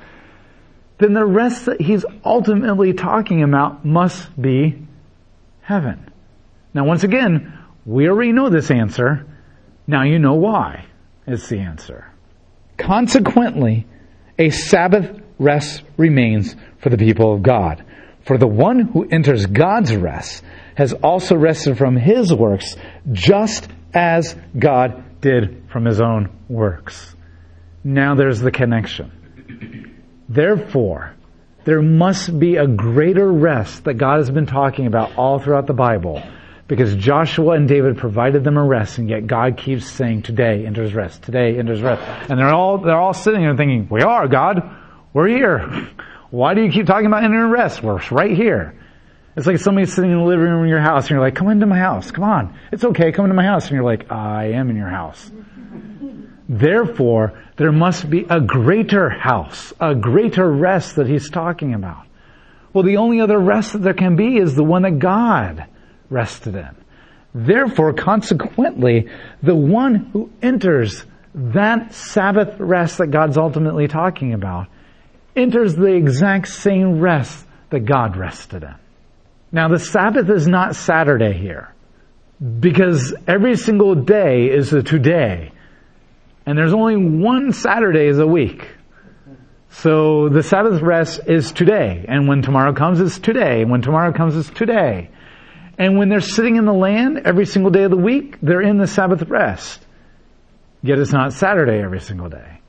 then 0.99 1.13
the 1.13 1.27
rest 1.27 1.67
that 1.67 1.81
he's 1.81 2.05
ultimately 2.25 2.93
talking 2.93 3.43
about 3.43 3.85
must 3.85 4.41
be 4.41 4.87
heaven. 5.61 6.06
Now 6.77 6.85
once 6.85 7.05
again, 7.05 7.59
we 7.87 8.07
already 8.07 8.33
know 8.33 8.51
this 8.51 8.71
answer. 8.71 9.25
Now 9.87 10.03
you 10.03 10.19
know 10.19 10.35
why 10.35 10.85
is 11.27 11.49
the 11.49 11.61
answer. 11.61 12.13
Consequently, 12.77 13.87
a 14.39 14.51
Sabbath 14.51 15.19
rest 15.39 15.83
remains 15.97 16.55
for 16.77 16.91
the 16.91 16.99
people 16.99 17.33
of 17.33 17.43
God. 17.43 17.83
For 18.27 18.37
the 18.37 18.47
one 18.47 18.81
who 18.81 19.09
enters 19.09 19.47
God's 19.47 19.97
rest 19.97 20.45
has 20.75 20.93
also 20.93 21.35
rested 21.35 21.79
from 21.79 21.97
his 21.97 22.31
works, 22.35 22.77
just 23.11 23.69
as 23.95 24.37
God 24.59 25.23
did 25.23 25.71
from 25.73 25.87
his 25.87 26.03
own 26.03 26.29
works. 26.47 27.17
Now 27.85 28.17
there's 28.17 28.41
the 28.41 28.51
connection. 28.51 30.03
Therefore, 30.29 31.15
there 31.65 31.81
must 31.81 32.39
be 32.39 32.57
a 32.57 32.67
greater 32.67 33.33
rest 33.33 33.85
that 33.85 33.95
God 33.95 34.19
has 34.19 34.31
been 34.31 34.45
talking 34.45 34.87
about 34.87 35.17
all 35.17 35.39
throughout 35.39 35.67
the 35.67 35.73
Bible 35.73 36.23
because 36.69 36.95
Joshua 36.97 37.53
and 37.53 37.69
David 37.69 37.97
provided 37.97 38.43
them 38.43 38.57
a 38.57 38.65
rest 38.65 38.99
and 38.99 39.09
yet 39.09 39.27
God 39.27 39.57
keeps 39.57 39.87
saying 39.87 40.23
today 40.23 40.67
enters 40.67 40.95
rest, 40.95 41.23
today 41.23 41.59
enters 41.59 41.81
rest. 41.81 42.03
And 42.31 42.39
they're 42.39 42.53
all, 42.53 42.79
they're 42.79 42.99
all 42.99 43.15
sitting 43.15 43.43
there 43.43 43.57
thinking, 43.57 43.89
we 43.91 44.03
are 44.03 44.27
God, 44.27 44.63
we're 45.13 45.29
here. 45.29 45.89
Why 46.31 46.55
do 46.55 46.63
you 46.63 46.73
keep 46.73 46.87
talking 46.87 47.07
about 47.07 47.25
inner 47.25 47.49
rest? 47.49 47.83
We're 47.83 48.01
right 48.11 48.37
here. 48.37 48.75
It's 49.37 49.47
like 49.47 49.59
somebody 49.59 49.87
sitting 49.87 50.11
in 50.11 50.19
the 50.19 50.25
living 50.25 50.47
room 50.47 50.65
in 50.65 50.71
your 50.71 50.81
house 50.81 51.05
and 51.05 51.11
you're 51.11 51.21
like, 51.21 51.35
come 51.35 51.49
into 51.49 51.67
my 51.67 51.79
house. 51.79 52.11
Come 52.11 52.25
on. 52.25 52.59
It's 52.73 52.85
okay. 52.85 53.13
Come 53.13 53.27
into 53.27 53.35
my 53.35 53.45
house. 53.45 53.67
And 53.67 53.73
you're 53.73 53.85
like, 53.85 54.11
I 54.11 54.53
am 54.53 54.71
in 54.71 54.77
your 54.77 54.89
house. 54.89 55.31
Therefore, 56.49 57.43
there 57.57 57.73
must 57.73 58.09
be 58.09 58.25
a 58.29 58.41
greater 58.41 59.11
house, 59.11 59.73
a 59.81 59.95
greater 59.95 60.51
rest 60.51 60.97
that 60.97 61.07
he's 61.07 61.29
talking 61.29 61.75
about. 61.75 62.07
Well, 62.73 62.85
the 62.85 62.97
only 62.97 63.21
other 63.21 63.39
rest 63.39 63.73
that 63.75 63.83
there 63.83 63.95
can 63.95 64.17
be 64.17 64.37
is 64.37 64.55
the 64.55 64.65
one 64.65 64.83
that 64.83 64.99
God 64.99 65.67
rested 66.11 66.55
in. 66.55 66.77
Therefore, 67.35 67.93
consequently, 67.93 69.09
the 69.43 69.55
one 69.55 69.95
who 70.13 70.31
enters 70.41 71.05
that 71.35 71.93
Sabbath 71.93 72.59
rest 72.59 72.99
that 72.99 73.09
God's 73.09 73.37
ultimately 73.37 73.89
talking 73.89 74.33
about 74.33 74.69
enters 75.37 75.75
the 75.75 75.93
exact 75.93 76.49
same 76.49 77.01
rest 77.01 77.47
that 77.71 77.81
God 77.81 78.17
rested 78.17 78.63
in. 78.63 78.75
Now 79.53 79.69
the 79.69 79.79
Sabbath 79.79 80.29
is 80.31 80.49
not 80.49 80.77
Saturday 80.77 81.35
here 81.35 81.75
because 82.61 83.15
every 83.27 83.57
single 83.57 83.95
day 83.95 84.51
is 84.51 84.73
a 84.73 84.83
today 84.83 85.53
and 86.47 86.57
there's 86.57 86.73
only 86.73 86.97
one 86.97 87.53
Saturday 87.53 88.07
as 88.09 88.19
a 88.19 88.27
week. 88.27 88.67
So 89.71 90.29
the 90.29 90.43
Sabbath 90.43 90.81
rest 90.81 91.21
is 91.27 91.53
today 91.53 92.07
and 92.09 92.29
when 92.29 92.41
tomorrow 92.41 92.73
comes 92.73 93.01
it's 93.01 93.19
today 93.19 93.65
when 93.65 93.83
tomorrow 93.83 94.13
comes 94.13 94.37
it's 94.37 94.51
today. 94.51 95.11
And 95.79 95.99
when 95.99 96.09
they're 96.09 96.21
sitting 96.21 96.57
in 96.57 96.65
the 96.65 96.73
land 96.73 97.23
every 97.25 97.47
single 97.47 97.71
day 97.71 97.85
of 97.85 97.91
the 97.91 97.97
week, 97.97 98.39
they're 98.41 98.63
in 98.63 98.79
the 98.79 98.87
Sabbath 98.87 99.23
rest. 99.29 99.85
Yet 100.83 100.99
it's 100.99 101.13
not 101.13 101.33
Saturday 101.33 101.83
every 101.83 102.01
single 102.01 102.29
day. 102.29 102.61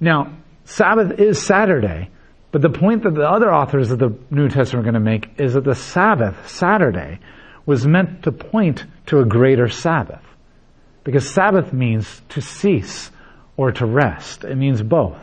Now, 0.00 0.36
Sabbath 0.64 1.20
is 1.20 1.44
Saturday, 1.44 2.10
but 2.50 2.62
the 2.62 2.70
point 2.70 3.04
that 3.04 3.14
the 3.14 3.28
other 3.28 3.52
authors 3.52 3.90
of 3.90 3.98
the 3.98 4.16
New 4.30 4.48
Testament 4.48 4.86
are 4.86 4.90
going 4.90 5.04
to 5.04 5.10
make 5.10 5.38
is 5.38 5.54
that 5.54 5.64
the 5.64 5.74
Sabbath, 5.74 6.48
Saturday, 6.48 7.20
was 7.64 7.86
meant 7.86 8.24
to 8.24 8.32
point 8.32 8.84
to 9.06 9.20
a 9.20 9.24
greater 9.24 9.68
Sabbath. 9.68 10.22
Because 11.04 11.28
Sabbath 11.30 11.72
means 11.72 12.22
to 12.30 12.40
cease 12.40 13.10
or 13.56 13.72
to 13.72 13.86
rest. 13.86 14.44
It 14.44 14.56
means 14.56 14.82
both. 14.82 15.18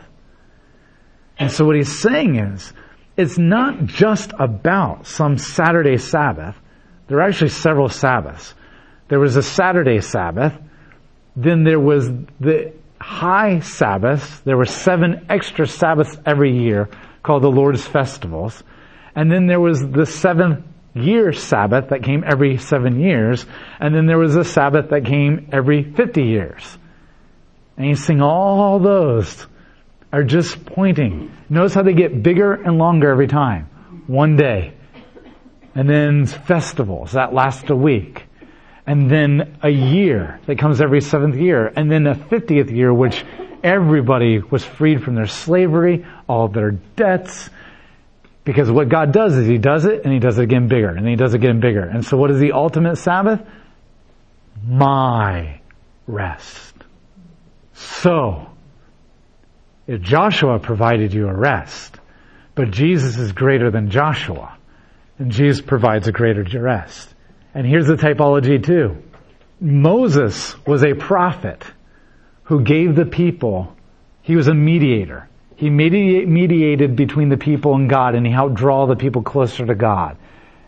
And 1.38 1.50
so 1.50 1.66
what 1.66 1.76
he's 1.76 2.00
saying 2.00 2.36
is, 2.36 2.72
it's 3.16 3.38
not 3.38 3.84
just 3.84 4.32
about 4.38 5.06
some 5.06 5.36
Saturday 5.38 5.98
Sabbath. 5.98 6.56
There 7.06 7.18
were 7.18 7.22
actually 7.22 7.50
several 7.50 7.88
Sabbaths. 7.88 8.54
There 9.08 9.20
was 9.20 9.36
a 9.36 9.42
Saturday 9.42 10.00
Sabbath, 10.00 10.54
then 11.36 11.64
there 11.64 11.80
was 11.80 12.08
the 12.40 12.72
high 13.00 13.60
Sabbaths. 13.60 14.40
There 14.40 14.56
were 14.56 14.66
seven 14.66 15.26
extra 15.28 15.66
Sabbaths 15.66 16.16
every 16.24 16.56
year 16.56 16.88
called 17.22 17.42
the 17.42 17.50
Lord's 17.50 17.86
festivals. 17.86 18.62
And 19.14 19.30
then 19.30 19.46
there 19.46 19.60
was 19.60 19.80
the 19.80 20.06
seventh 20.06 20.64
year 20.94 21.32
Sabbath 21.32 21.90
that 21.90 22.02
came 22.02 22.24
every 22.26 22.56
seven 22.58 23.00
years. 23.00 23.44
And 23.80 23.94
then 23.94 24.06
there 24.06 24.18
was 24.18 24.36
a 24.36 24.44
Sabbath 24.44 24.90
that 24.90 25.04
came 25.04 25.50
every 25.52 25.82
50 25.82 26.22
years. 26.22 26.78
And 27.76 27.88
you 27.88 27.96
sing 27.96 28.20
all 28.22 28.78
those 28.78 29.46
are 30.12 30.22
just 30.22 30.64
pointing. 30.64 31.36
Notice 31.48 31.74
how 31.74 31.82
they 31.82 31.92
get 31.92 32.22
bigger 32.22 32.52
and 32.52 32.78
longer 32.78 33.10
every 33.10 33.26
time. 33.26 33.66
One 34.06 34.36
day. 34.36 34.73
And 35.74 35.88
then 35.88 36.26
festivals 36.26 37.12
that 37.12 37.34
last 37.34 37.70
a 37.70 37.76
week 37.76 38.26
and 38.86 39.10
then 39.10 39.56
a 39.62 39.70
year 39.70 40.40
that 40.46 40.58
comes 40.58 40.80
every 40.80 41.00
seventh 41.00 41.36
year, 41.36 41.72
and 41.74 41.90
then 41.90 42.06
a 42.06 42.14
50th 42.14 42.70
year, 42.70 42.92
which 42.92 43.24
everybody 43.62 44.40
was 44.40 44.62
freed 44.62 45.02
from 45.02 45.14
their 45.14 45.26
slavery, 45.26 46.04
all 46.28 46.48
their 46.48 46.72
debts, 46.72 47.48
Because 48.44 48.70
what 48.70 48.90
God 48.90 49.12
does 49.12 49.36
is 49.36 49.46
He 49.46 49.56
does 49.56 49.86
it 49.86 50.04
and 50.04 50.12
He 50.12 50.18
does 50.18 50.38
it 50.38 50.42
again 50.42 50.68
bigger 50.68 50.90
and 50.90 51.08
He 51.08 51.16
does 51.16 51.32
it 51.32 51.38
again 51.38 51.60
bigger. 51.60 51.82
And 51.82 52.04
so 52.04 52.18
what 52.18 52.30
is 52.30 52.38
the 52.38 52.52
ultimate 52.52 52.96
Sabbath? 52.96 53.40
My 54.66 55.60
rest. 56.06 56.74
So, 57.72 58.46
if 59.86 60.02
Joshua 60.02 60.58
provided 60.58 61.12
you 61.14 61.26
a 61.28 61.34
rest, 61.34 61.98
but 62.54 62.70
Jesus 62.70 63.16
is 63.16 63.32
greater 63.32 63.70
than 63.70 63.90
Joshua, 63.90 64.56
and 65.18 65.30
Jesus 65.30 65.60
provides 65.60 66.08
a 66.08 66.12
greater 66.12 66.44
rest. 66.60 67.14
And 67.54 67.66
here's 67.66 67.86
the 67.86 67.94
typology 67.94 68.64
too. 68.64 68.96
Moses 69.60 70.54
was 70.66 70.82
a 70.82 70.94
prophet 70.94 71.62
who 72.44 72.62
gave 72.62 72.94
the 72.94 73.06
people, 73.06 73.74
he 74.22 74.36
was 74.36 74.48
a 74.48 74.54
mediator. 74.54 75.28
He 75.56 75.70
mediated 75.70 76.96
between 76.96 77.28
the 77.28 77.36
people 77.36 77.74
and 77.74 77.88
God 77.88 78.16
and 78.16 78.26
he 78.26 78.32
helped 78.32 78.56
draw 78.56 78.86
the 78.86 78.96
people 78.96 79.22
closer 79.22 79.64
to 79.64 79.74
God. 79.74 80.16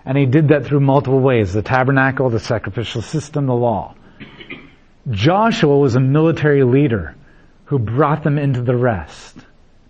And 0.05 0.17
he 0.17 0.27
did 0.27 0.49
that 0.49 0.65
through 0.65 0.81
multiple 0.81 1.19
ways. 1.19 1.53
The 1.53 1.63
tabernacle, 1.63 2.31
the 2.31 2.39
sacrificial 2.39 3.03
system, 3.03 3.47
the 3.47 3.55
law. 3.55 3.97
Joshua 5.11 5.77
was 5.77 5.97
a 5.97 6.01
military 6.01 6.63
leader 6.63 7.17
who 7.65 7.81
brought 7.81 8.23
them 8.23 8.39
into 8.39 8.63
the 8.63 8.77
rest 8.77 9.37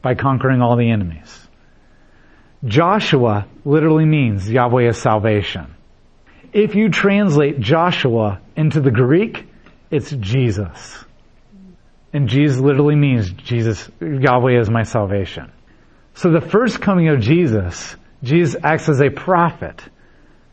by 0.01 0.15
conquering 0.15 0.63
all 0.63 0.77
the 0.77 0.91
enemies. 0.91 1.46
Joshua 2.65 3.47
literally 3.65 4.05
means 4.05 4.51
Yahweh 4.51 4.89
is 4.89 4.99
salvation. 4.99 5.75
If 6.53 6.75
you 6.75 6.89
translate 6.89 7.61
Joshua 7.61 8.41
into 8.57 8.81
the 8.81 8.91
Greek, 8.91 9.47
it's 9.91 10.11
Jesus. 10.11 11.05
And 12.13 12.29
Jesus 12.29 12.59
literally 12.59 12.97
means 12.97 13.31
Jesus, 13.31 13.91
Yahweh 14.01 14.59
is 14.59 14.71
my 14.71 14.85
salvation. 14.85 15.53
So 16.15 16.31
the 16.31 16.41
first 16.41 16.81
coming 16.81 17.09
of 17.09 17.21
Jesus, 17.21 17.95
Jesus 18.23 18.57
acts 18.63 18.89
as 18.89 19.03
a 19.03 19.11
prophet 19.11 19.83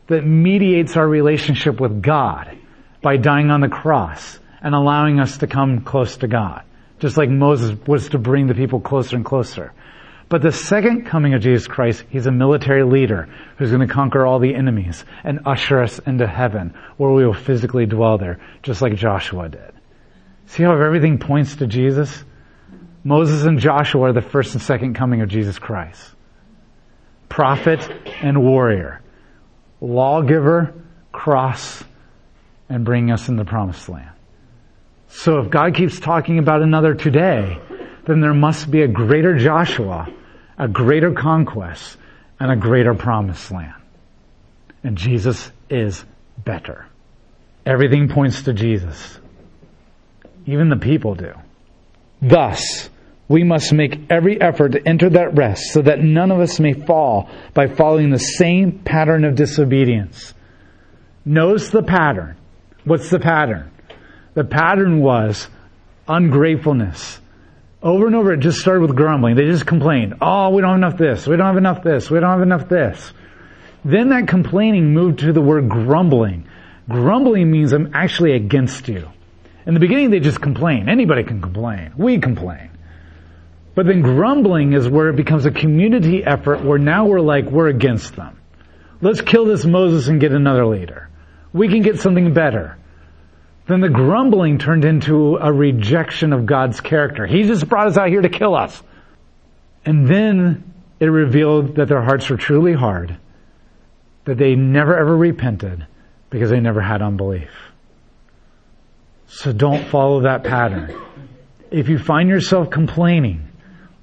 that 0.07 0.25
mediates 0.25 0.97
our 0.97 1.07
relationship 1.07 1.79
with 1.79 2.01
God 2.01 2.57
by 3.01 3.15
dying 3.17 3.49
on 3.49 3.61
the 3.61 3.69
cross 3.69 4.39
and 4.61 4.75
allowing 4.75 5.19
us 5.19 5.37
to 5.37 5.47
come 5.47 5.81
close 5.81 6.17
to 6.17 6.27
God. 6.27 6.63
Just 6.99 7.17
like 7.17 7.29
Moses 7.29 7.77
was 7.87 8.09
to 8.09 8.17
bring 8.17 8.47
the 8.47 8.53
people 8.53 8.79
closer 8.79 9.15
and 9.15 9.25
closer. 9.25 9.73
But 10.33 10.41
the 10.41 10.51
second 10.51 11.05
coming 11.05 11.35
of 11.35 11.43
Jesus 11.43 11.67
Christ, 11.67 12.05
He's 12.09 12.25
a 12.25 12.31
military 12.31 12.83
leader 12.83 13.29
who's 13.59 13.69
going 13.69 13.87
to 13.87 13.93
conquer 13.93 14.25
all 14.25 14.39
the 14.39 14.55
enemies 14.55 15.05
and 15.23 15.41
usher 15.45 15.79
us 15.79 15.99
into 15.99 16.25
heaven 16.25 16.73
where 16.97 17.11
we 17.11 17.23
will 17.23 17.35
physically 17.35 17.85
dwell 17.85 18.17
there, 18.17 18.39
just 18.63 18.81
like 18.81 18.95
Joshua 18.95 19.47
did. 19.47 19.71
See 20.47 20.63
how 20.63 20.71
everything 20.71 21.19
points 21.19 21.57
to 21.57 21.67
Jesus? 21.67 22.23
Moses 23.03 23.43
and 23.43 23.59
Joshua 23.59 24.09
are 24.09 24.11
the 24.11 24.23
first 24.23 24.55
and 24.55 24.63
second 24.63 24.95
coming 24.95 25.21
of 25.21 25.29
Jesus 25.29 25.59
Christ. 25.59 26.01
Prophet 27.29 27.87
and 28.23 28.43
warrior. 28.43 29.03
Lawgiver, 29.81 30.73
cross, 31.11 31.83
and 32.69 32.83
bring 32.83 33.11
us 33.11 33.29
in 33.29 33.35
the 33.35 33.45
promised 33.45 33.87
land. 33.87 34.09
So 35.09 35.41
if 35.41 35.51
God 35.51 35.75
keeps 35.75 35.99
talking 35.99 36.39
about 36.39 36.63
another 36.63 36.95
today, 36.95 37.59
then 38.05 38.19
there 38.19 38.33
must 38.33 38.71
be 38.71 38.81
a 38.81 38.87
greater 38.87 39.37
Joshua, 39.37 40.11
a 40.57 40.67
greater 40.67 41.13
conquest, 41.13 41.97
and 42.39 42.51
a 42.51 42.55
greater 42.55 42.93
promised 42.93 43.51
land. 43.51 43.73
And 44.83 44.97
Jesus 44.97 45.51
is 45.69 46.03
better. 46.37 46.85
Everything 47.65 48.09
points 48.09 48.43
to 48.43 48.53
Jesus. 48.53 49.19
Even 50.45 50.69
the 50.69 50.77
people 50.77 51.15
do. 51.15 51.33
Thus, 52.21 52.89
we 53.27 53.43
must 53.43 53.71
make 53.71 54.11
every 54.11 54.39
effort 54.39 54.73
to 54.73 54.87
enter 54.87 55.09
that 55.11 55.35
rest 55.35 55.71
so 55.71 55.81
that 55.81 55.99
none 55.99 56.31
of 56.31 56.39
us 56.39 56.59
may 56.59 56.73
fall 56.73 57.29
by 57.53 57.67
following 57.67 58.09
the 58.09 58.19
same 58.19 58.79
pattern 58.79 59.23
of 59.23 59.35
disobedience. 59.35 60.33
Notice 61.25 61.69
the 61.69 61.83
pattern. 61.83 62.35
What's 62.83 63.09
the 63.09 63.19
pattern? 63.19 63.71
The 64.33 64.43
pattern 64.43 64.99
was 64.99 65.47
ungratefulness, 66.07 67.19
over 67.83 68.07
and 68.07 68.15
over, 68.15 68.33
it 68.33 68.39
just 68.39 68.59
started 68.59 68.81
with 68.81 68.95
grumbling. 68.95 69.35
They 69.35 69.45
just 69.45 69.67
complained. 69.67 70.15
Oh, 70.21 70.49
we 70.49 70.61
don't 70.61 70.71
have 70.71 70.77
enough 70.77 70.97
this. 70.97 71.27
We 71.27 71.35
don't 71.35 71.47
have 71.47 71.57
enough 71.57 71.83
this. 71.83 72.09
We 72.09 72.19
don't 72.19 72.31
have 72.31 72.41
enough 72.41 72.69
this. 72.69 73.11
Then 73.83 74.09
that 74.09 74.29
complaining 74.29 74.93
moved 74.93 75.19
to 75.19 75.33
the 75.33 75.41
word 75.41 75.67
grumbling. 75.67 76.47
Grumbling 76.89 77.51
means 77.51 77.73
I'm 77.73 77.93
actually 77.93 78.33
against 78.33 78.87
you. 78.87 79.09
In 79.65 79.73
the 79.73 79.81
beginning, 79.81 80.11
they 80.11 80.21
just 80.21 80.41
complain. 80.41 80.87
Anybody 80.87 81.23
can 81.23 81.41
complain. 81.41 81.93
We 81.97 82.19
complain. 82.19 82.69
But 83.75 83.85
then 83.85 84.01
grumbling 84.01 84.73
is 84.73 84.87
where 84.87 85.09
it 85.09 85.15
becomes 85.17 85.45
a 85.45 85.51
community 85.51 86.23
effort 86.23 86.63
where 86.63 86.79
now 86.79 87.05
we're 87.05 87.19
like, 87.19 87.45
we're 87.45 87.67
against 87.67 88.15
them. 88.15 88.39
Let's 89.01 89.19
kill 89.19 89.45
this 89.45 89.65
Moses 89.65 90.07
and 90.07 90.21
get 90.21 90.31
another 90.31 90.65
leader. 90.65 91.09
We 91.51 91.67
can 91.67 91.81
get 91.81 91.99
something 91.99 92.33
better 92.33 92.77
then 93.67 93.79
the 93.79 93.89
grumbling 93.89 94.57
turned 94.57 94.83
into 94.83 95.37
a 95.37 95.51
rejection 95.51 96.33
of 96.33 96.45
God's 96.45 96.81
character. 96.81 97.25
He 97.25 97.43
just 97.43 97.67
brought 97.67 97.87
us 97.87 97.97
out 97.97 98.09
here 98.09 98.21
to 98.21 98.29
kill 98.29 98.55
us. 98.55 98.81
And 99.85 100.07
then 100.07 100.73
it 100.99 101.07
revealed 101.07 101.75
that 101.75 101.87
their 101.87 102.01
hearts 102.01 102.29
were 102.29 102.37
truly 102.37 102.73
hard, 102.73 103.17
that 104.25 104.37
they 104.37 104.55
never 104.55 104.97
ever 104.97 105.15
repented 105.15 105.85
because 106.29 106.49
they 106.49 106.59
never 106.59 106.81
had 106.81 107.01
unbelief. 107.01 107.51
So 109.27 109.51
don't 109.51 109.85
follow 109.87 110.21
that 110.21 110.43
pattern. 110.43 110.95
If 111.71 111.89
you 111.89 111.97
find 111.97 112.29
yourself 112.29 112.69
complaining, 112.69 113.47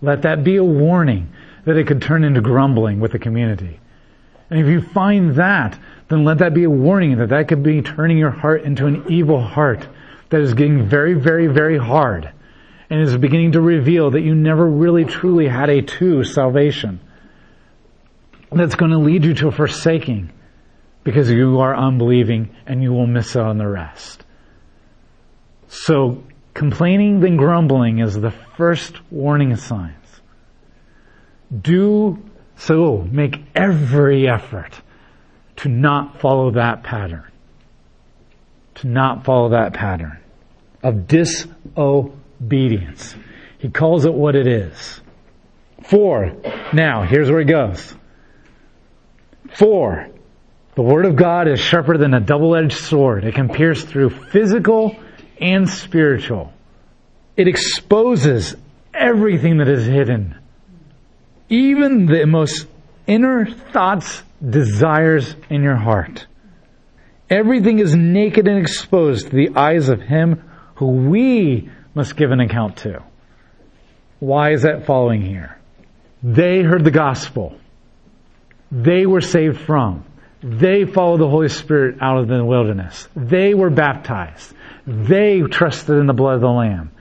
let 0.03 0.23
that 0.23 0.43
be 0.43 0.57
a 0.57 0.65
warning 0.65 1.33
that 1.65 1.77
it 1.77 1.87
could 1.87 2.03
turn 2.03 2.25
into 2.25 2.41
grumbling 2.41 3.01
with 3.01 3.13
the 3.13 3.19
community. 3.19 3.79
And 4.49 4.59
if 4.59 4.67
you 4.67 4.81
find 4.81 5.37
that, 5.37 5.79
then 6.11 6.25
let 6.25 6.39
that 6.39 6.53
be 6.53 6.65
a 6.65 6.71
warning 6.71 7.19
that 7.19 7.29
that 7.29 7.47
could 7.47 7.63
be 7.63 7.81
turning 7.81 8.19
your 8.19 8.33
heart 8.33 8.65
into 8.65 8.87
an 8.87 9.05
evil 9.09 9.41
heart 9.41 9.87
that 10.29 10.41
is 10.41 10.55
getting 10.55 10.87
very, 10.87 11.15
very, 11.15 11.47
very 11.47 11.79
hard 11.79 12.33
and 12.91 13.01
is 13.01 13.17
beginning 13.17 13.53
to 13.53 13.61
reveal 13.61 14.11
that 14.11 14.23
you 14.23 14.35
never 14.35 14.69
really 14.69 15.05
truly 15.05 15.47
had 15.47 15.71
a 15.71 15.81
true 15.81 16.25
salvation. 16.25 16.99
That's 18.51 18.75
going 18.75 18.91
to 18.91 18.99
lead 18.99 19.25
you 19.25 19.35
to 19.35 19.53
forsaking 19.53 20.33
because 21.05 21.31
you 21.31 21.61
are 21.61 21.77
unbelieving 21.77 22.57
and 22.67 22.83
you 22.83 22.93
will 22.93 23.07
miss 23.07 23.37
out 23.37 23.47
on 23.47 23.59
the 23.59 23.69
rest. 23.69 24.25
So 25.69 26.25
complaining 26.55 27.21
then 27.21 27.37
grumbling 27.37 28.01
is 28.01 28.21
the 28.21 28.33
first 28.33 29.01
warning 29.13 29.55
signs. 29.55 29.95
Do 31.57 32.19
so 32.57 33.07
make 33.09 33.41
every 33.55 34.29
effort 34.29 34.81
to 35.63 35.69
not 35.69 36.21
follow 36.21 36.53
that 36.53 36.83
pattern. 36.83 37.25
To 38.77 38.87
not 38.87 39.25
follow 39.25 39.51
that 39.51 39.75
pattern 39.75 40.19
of 40.83 41.07
disobedience. 41.07 43.15
He 43.59 43.69
calls 43.69 44.07
it 44.07 44.15
what 44.15 44.35
it 44.35 44.47
is. 44.47 45.03
Four. 45.85 46.33
Now, 46.73 47.03
here's 47.03 47.31
where 47.31 47.41
he 47.41 47.45
goes. 47.45 47.95
For. 49.55 50.09
The 50.77 50.83
Word 50.83 51.05
of 51.05 51.17
God 51.17 51.49
is 51.49 51.61
sharper 51.61 51.99
than 51.99 52.15
a 52.15 52.21
double-edged 52.21 52.79
sword. 52.79 53.25
It 53.25 53.35
can 53.35 53.51
pierce 53.51 53.85
through 53.85 54.11
physical 54.31 54.97
and 55.39 55.69
spiritual. 55.69 56.53
It 57.37 57.49
exposes 57.49 58.55
everything 58.95 59.59
that 59.59 59.69
is 59.69 59.85
hidden. 59.85 60.39
Even 61.51 62.07
the 62.07 62.25
most 62.27 62.67
inner 63.07 63.45
thoughts 63.45 64.23
desires 64.47 65.35
in 65.49 65.63
your 65.63 65.77
heart. 65.77 66.27
Everything 67.29 67.79
is 67.79 67.95
naked 67.95 68.49
and 68.49 68.59
exposed 68.59 69.31
to 69.31 69.37
the 69.37 69.57
eyes 69.57 69.89
of 69.89 70.01
Him 70.01 70.43
who 70.77 70.87
we 71.11 71.71
must 71.95 72.17
give 72.17 72.31
an 72.31 72.41
account 72.41 72.79
to. 72.79 73.03
Why 74.19 74.53
is 74.53 74.63
that 74.63 74.87
following 74.87 75.23
here? 75.23 75.59
They 76.23 76.63
heard 76.63 76.85
the 76.85 76.91
gospel. 76.91 77.59
They 78.71 79.07
were 79.07 79.21
saved 79.21 79.61
from. 79.61 80.05
They 80.43 80.85
followed 80.85 81.21
the 81.21 81.29
Holy 81.29 81.49
Spirit 81.49 81.99
out 82.01 82.19
of 82.19 82.29
the 82.29 82.45
wilderness. 82.45 83.09
They 83.15 83.55
were 83.55 83.71
baptized. 83.71 84.55
They 84.87 85.43
trusted 85.43 85.97
in 85.97 86.07
the 86.07 86.15
blood 86.15 86.37
of 86.37 86.41
the 86.41 86.49
Lamb. 86.49 86.93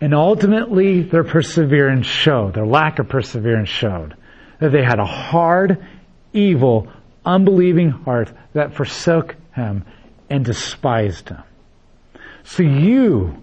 And 0.00 0.14
ultimately, 0.14 1.02
their 1.02 1.24
perseverance 1.24 2.06
showed, 2.06 2.54
their 2.54 2.66
lack 2.66 2.98
of 2.98 3.08
perseverance 3.08 3.68
showed, 3.68 4.14
that 4.60 4.70
they 4.72 4.82
had 4.82 4.98
a 4.98 5.06
hard 5.06 5.86
evil, 6.36 6.88
unbelieving 7.24 7.90
heart 7.90 8.30
that 8.52 8.74
forsook 8.74 9.36
him 9.54 9.84
and 10.28 10.44
despised 10.44 11.28
him. 11.28 11.42
So 12.44 12.62
you, 12.62 13.42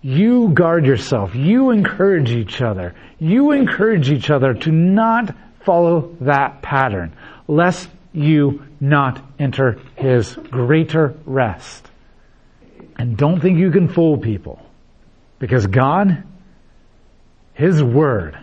you 0.00 0.50
guard 0.50 0.86
yourself. 0.86 1.34
You 1.34 1.70
encourage 1.70 2.30
each 2.30 2.62
other. 2.62 2.94
You 3.18 3.52
encourage 3.52 4.10
each 4.10 4.30
other 4.30 4.54
to 4.54 4.70
not 4.70 5.34
follow 5.64 6.16
that 6.20 6.62
pattern, 6.62 7.14
lest 7.46 7.88
you 8.12 8.62
not 8.80 9.22
enter 9.38 9.80
his 9.96 10.34
greater 10.34 11.14
rest. 11.26 11.88
And 12.96 13.16
don't 13.16 13.40
think 13.40 13.58
you 13.58 13.70
can 13.70 13.88
fool 13.88 14.18
people. 14.18 14.60
Because 15.38 15.66
God, 15.66 16.24
His 17.54 17.82
Word, 17.82 18.38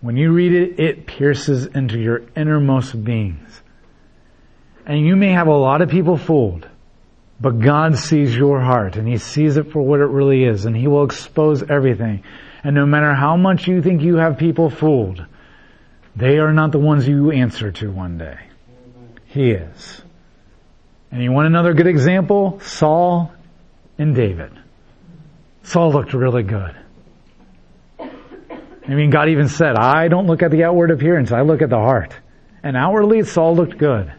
When 0.00 0.16
you 0.16 0.32
read 0.32 0.52
it, 0.52 0.80
it 0.80 1.06
pierces 1.06 1.66
into 1.66 1.98
your 1.98 2.22
innermost 2.34 3.02
beings. 3.04 3.62
And 4.86 5.06
you 5.06 5.14
may 5.14 5.32
have 5.32 5.46
a 5.46 5.56
lot 5.56 5.82
of 5.82 5.90
people 5.90 6.16
fooled, 6.16 6.66
but 7.40 7.60
God 7.60 7.98
sees 7.98 8.34
your 8.34 8.60
heart 8.60 8.96
and 8.96 9.06
He 9.06 9.18
sees 9.18 9.56
it 9.56 9.72
for 9.72 9.82
what 9.82 10.00
it 10.00 10.06
really 10.06 10.44
is 10.44 10.64
and 10.64 10.74
He 10.74 10.86
will 10.86 11.04
expose 11.04 11.62
everything. 11.68 12.24
And 12.64 12.74
no 12.74 12.86
matter 12.86 13.14
how 13.14 13.36
much 13.36 13.68
you 13.68 13.82
think 13.82 14.02
you 14.02 14.16
have 14.16 14.38
people 14.38 14.70
fooled, 14.70 15.24
they 16.16 16.38
are 16.38 16.52
not 16.52 16.72
the 16.72 16.78
ones 16.78 17.06
you 17.06 17.30
answer 17.30 17.70
to 17.72 17.90
one 17.90 18.18
day. 18.18 18.38
He 19.26 19.50
is. 19.50 20.02
And 21.12 21.22
you 21.22 21.32
want 21.32 21.46
another 21.46 21.74
good 21.74 21.86
example? 21.86 22.60
Saul 22.60 23.32
and 23.98 24.14
David. 24.14 24.52
Saul 25.62 25.92
looked 25.92 26.14
really 26.14 26.42
good. 26.42 26.74
I 28.86 28.94
mean, 28.94 29.10
God 29.10 29.28
even 29.28 29.48
said, 29.48 29.76
I 29.76 30.08
don't 30.08 30.26
look 30.26 30.42
at 30.42 30.50
the 30.50 30.64
outward 30.64 30.90
appearance, 30.90 31.32
I 31.32 31.42
look 31.42 31.62
at 31.62 31.70
the 31.70 31.76
heart. 31.76 32.14
And 32.62 32.76
outwardly, 32.76 33.22
Saul 33.24 33.56
looked 33.56 33.78
good. 33.78 34.12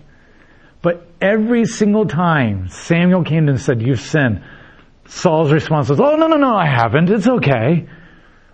But 0.82 1.08
every 1.22 1.66
single 1.66 2.08
time 2.08 2.70
Samuel 2.70 3.24
came 3.24 3.48
and 3.48 3.60
said, 3.60 3.82
you've 3.82 4.00
sinned, 4.00 4.44
Saul's 5.06 5.52
response 5.52 5.90
was, 5.90 6.00
oh, 6.00 6.16
no, 6.16 6.28
no, 6.28 6.38
no, 6.38 6.56
I 6.56 6.66
haven't. 6.66 7.10
It's 7.10 7.28
okay. 7.28 7.88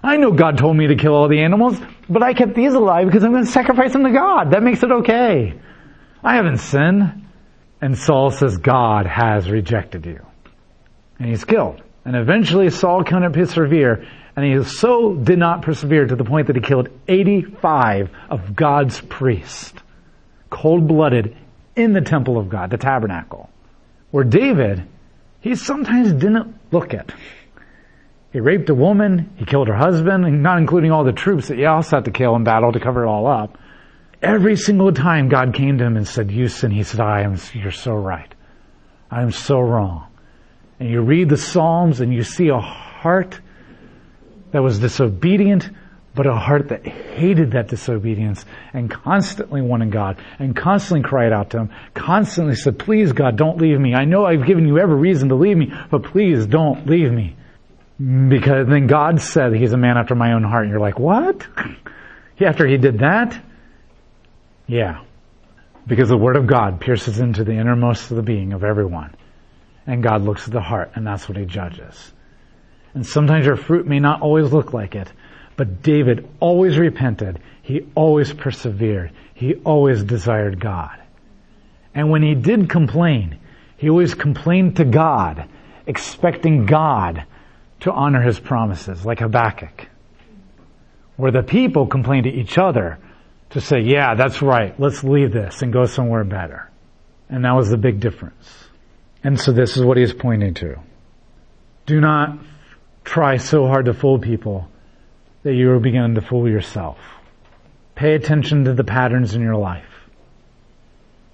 I 0.03 0.17
know 0.17 0.31
God 0.31 0.57
told 0.57 0.75
me 0.75 0.87
to 0.87 0.95
kill 0.95 1.13
all 1.13 1.27
the 1.27 1.41
animals, 1.41 1.77
but 2.09 2.23
I 2.23 2.33
kept 2.33 2.55
these 2.55 2.73
alive 2.73 3.07
because 3.07 3.23
I'm 3.23 3.31
going 3.31 3.45
to 3.45 3.51
sacrifice 3.51 3.93
them 3.93 4.03
to 4.03 4.11
God. 4.11 4.51
That 4.51 4.63
makes 4.63 4.83
it 4.83 4.91
okay. 4.91 5.59
I 6.23 6.35
haven't 6.35 6.57
sinned. 6.57 7.25
And 7.81 7.97
Saul 7.97 8.31
says, 8.31 8.57
God 8.57 9.05
has 9.05 9.49
rejected 9.49 10.05
you. 10.05 10.25
And 11.19 11.29
he's 11.29 11.45
killed. 11.45 11.81
And 12.07 12.15
eventually 12.15 12.69
Saul 12.69 13.03
couldn't 13.03 13.33
persevere 13.33 14.07
and 14.37 14.45
he 14.45 14.63
so 14.63 15.13
did 15.13 15.37
not 15.37 15.61
persevere 15.63 16.05
to 16.05 16.15
the 16.15 16.23
point 16.23 16.47
that 16.47 16.55
he 16.55 16.61
killed 16.61 16.87
85 17.05 18.09
of 18.29 18.55
God's 18.55 19.01
priests, 19.01 19.73
cold 20.49 20.87
blooded, 20.87 21.35
in 21.75 21.91
the 21.91 21.99
temple 21.99 22.37
of 22.37 22.47
God, 22.47 22.69
the 22.69 22.77
tabernacle. 22.77 23.49
Where 24.11 24.23
David, 24.23 24.87
he 25.41 25.55
sometimes 25.55 26.13
didn't 26.13 26.55
look 26.71 26.93
it. 26.93 27.11
He 28.31 28.39
raped 28.39 28.69
a 28.69 28.75
woman, 28.75 29.33
he 29.35 29.43
killed 29.43 29.67
her 29.67 29.75
husband, 29.75 30.41
not 30.41 30.59
including 30.59 30.93
all 30.93 31.03
the 31.03 31.11
troops 31.11 31.49
that 31.49 31.57
he 31.57 31.65
also 31.65 31.97
had 31.97 32.05
to 32.05 32.11
kill 32.11 32.37
in 32.37 32.45
battle 32.45 32.71
to 32.71 32.79
cover 32.79 33.03
it 33.03 33.07
all 33.09 33.27
up. 33.27 33.57
Every 34.21 34.55
single 34.55 34.93
time 34.93 35.27
God 35.27 35.53
came 35.53 35.77
to 35.79 35.83
him 35.83 35.97
and 35.97 36.07
said, 36.07 36.31
you 36.31 36.47
sin, 36.47 36.71
he 36.71 36.83
said, 36.83 37.01
I 37.01 37.23
am, 37.23 37.37
you're 37.53 37.71
so 37.71 37.95
right. 37.95 38.33
I 39.11 39.23
am 39.23 39.31
so 39.31 39.59
wrong. 39.59 40.07
And 40.79 40.89
you 40.89 41.01
read 41.01 41.29
the 41.29 41.37
Psalms 41.37 42.01
and 42.01 42.13
you 42.13 42.23
see 42.23 42.49
a 42.49 42.59
heart 42.59 43.39
that 44.51 44.61
was 44.61 44.79
disobedient, 44.79 45.69
but 46.13 46.27
a 46.27 46.35
heart 46.35 46.69
that 46.69 46.85
hated 46.85 47.51
that 47.51 47.67
disobedience 47.67 48.45
and 48.73 48.89
constantly 48.89 49.61
wanted 49.61 49.91
God 49.91 50.17
and 50.39 50.55
constantly 50.55 51.07
cried 51.07 51.33
out 51.33 51.51
to 51.51 51.59
Him, 51.59 51.69
constantly 51.93 52.55
said, 52.55 52.79
please 52.79 53.11
God, 53.11 53.37
don't 53.37 53.57
leave 53.57 53.79
me. 53.79 53.93
I 53.93 54.05
know 54.05 54.25
I've 54.25 54.45
given 54.45 54.67
you 54.67 54.79
every 54.79 54.95
reason 54.95 55.29
to 55.29 55.35
leave 55.35 55.57
me, 55.57 55.73
but 55.89 56.03
please 56.03 56.45
don't 56.45 56.87
leave 56.87 57.11
me. 57.11 57.35
Because 57.99 58.67
then 58.67 58.85
God 58.85 59.19
said 59.21 59.53
He's 59.53 59.73
a 59.73 59.77
man 59.77 59.97
after 59.97 60.13
my 60.13 60.33
own 60.33 60.43
heart. 60.43 60.63
And 60.63 60.71
you're 60.71 60.79
like, 60.79 60.99
what? 60.99 61.45
After 62.39 62.67
He 62.67 62.77
did 62.77 62.99
that? 62.99 63.43
Yeah. 64.67 65.03
Because 65.87 66.09
the 66.09 66.17
Word 66.17 66.35
of 66.35 66.45
God 66.45 66.79
pierces 66.79 67.19
into 67.19 67.43
the 67.43 67.53
innermost 67.53 68.11
of 68.11 68.17
the 68.17 68.21
being 68.21 68.53
of 68.53 68.63
everyone. 68.63 69.15
And 69.87 70.03
God 70.03 70.21
looks 70.21 70.45
at 70.45 70.53
the 70.53 70.61
heart, 70.61 70.91
and 70.95 71.07
that's 71.07 71.27
what 71.27 71.37
He 71.37 71.45
judges. 71.45 72.11
And 72.93 73.05
sometimes 73.05 73.45
your 73.45 73.55
fruit 73.55 73.87
may 73.87 73.99
not 73.99 74.21
always 74.21 74.51
look 74.51 74.73
like 74.73 74.93
it. 74.95 75.11
But 75.57 75.81
David 75.81 76.29
always 76.39 76.77
repented. 76.77 77.39
He 77.63 77.87
always 77.95 78.31
persevered. 78.31 79.11
He 79.33 79.55
always 79.55 80.03
desired 80.03 80.59
God. 80.59 80.97
And 81.93 82.11
when 82.11 82.21
he 82.21 82.35
did 82.35 82.69
complain, 82.69 83.39
he 83.77 83.89
always 83.89 84.13
complained 84.13 84.77
to 84.77 84.85
God, 84.85 85.49
expecting 85.87 86.67
God 86.67 87.25
to 87.81 87.91
honor 87.91 88.21
his 88.21 88.39
promises, 88.39 89.03
like 89.03 89.19
Habakkuk. 89.19 89.87
Where 91.15 91.31
the 91.31 91.41
people 91.41 91.87
complained 91.87 92.25
to 92.25 92.31
each 92.31 92.59
other 92.59 92.99
to 93.49 93.61
say, 93.61 93.79
yeah, 93.79 94.13
that's 94.13 94.43
right, 94.43 94.79
let's 94.79 95.03
leave 95.03 95.33
this 95.33 95.63
and 95.63 95.73
go 95.73 95.85
somewhere 95.85 96.23
better. 96.23 96.69
And 97.29 97.45
that 97.45 97.55
was 97.55 97.69
the 97.69 97.77
big 97.77 97.99
difference. 97.99 98.66
And 99.27 99.37
so 99.37 99.51
this 99.51 99.75
is 99.75 99.83
what 99.83 99.97
he 99.97 100.03
is 100.03 100.13
pointing 100.13 100.53
to. 100.53 100.79
Do 101.85 101.99
not 101.99 102.37
try 103.03 103.35
so 103.35 103.67
hard 103.67 103.87
to 103.87 103.93
fool 103.93 104.19
people 104.19 104.69
that 105.43 105.53
you 105.53 105.69
are 105.71 105.81
beginning 105.81 106.15
to 106.15 106.21
fool 106.21 106.47
yourself. 106.47 106.97
Pay 107.93 108.13
attention 108.13 108.63
to 108.63 108.73
the 108.73 108.85
patterns 108.85 109.35
in 109.35 109.41
your 109.41 109.57
life. 109.57 109.83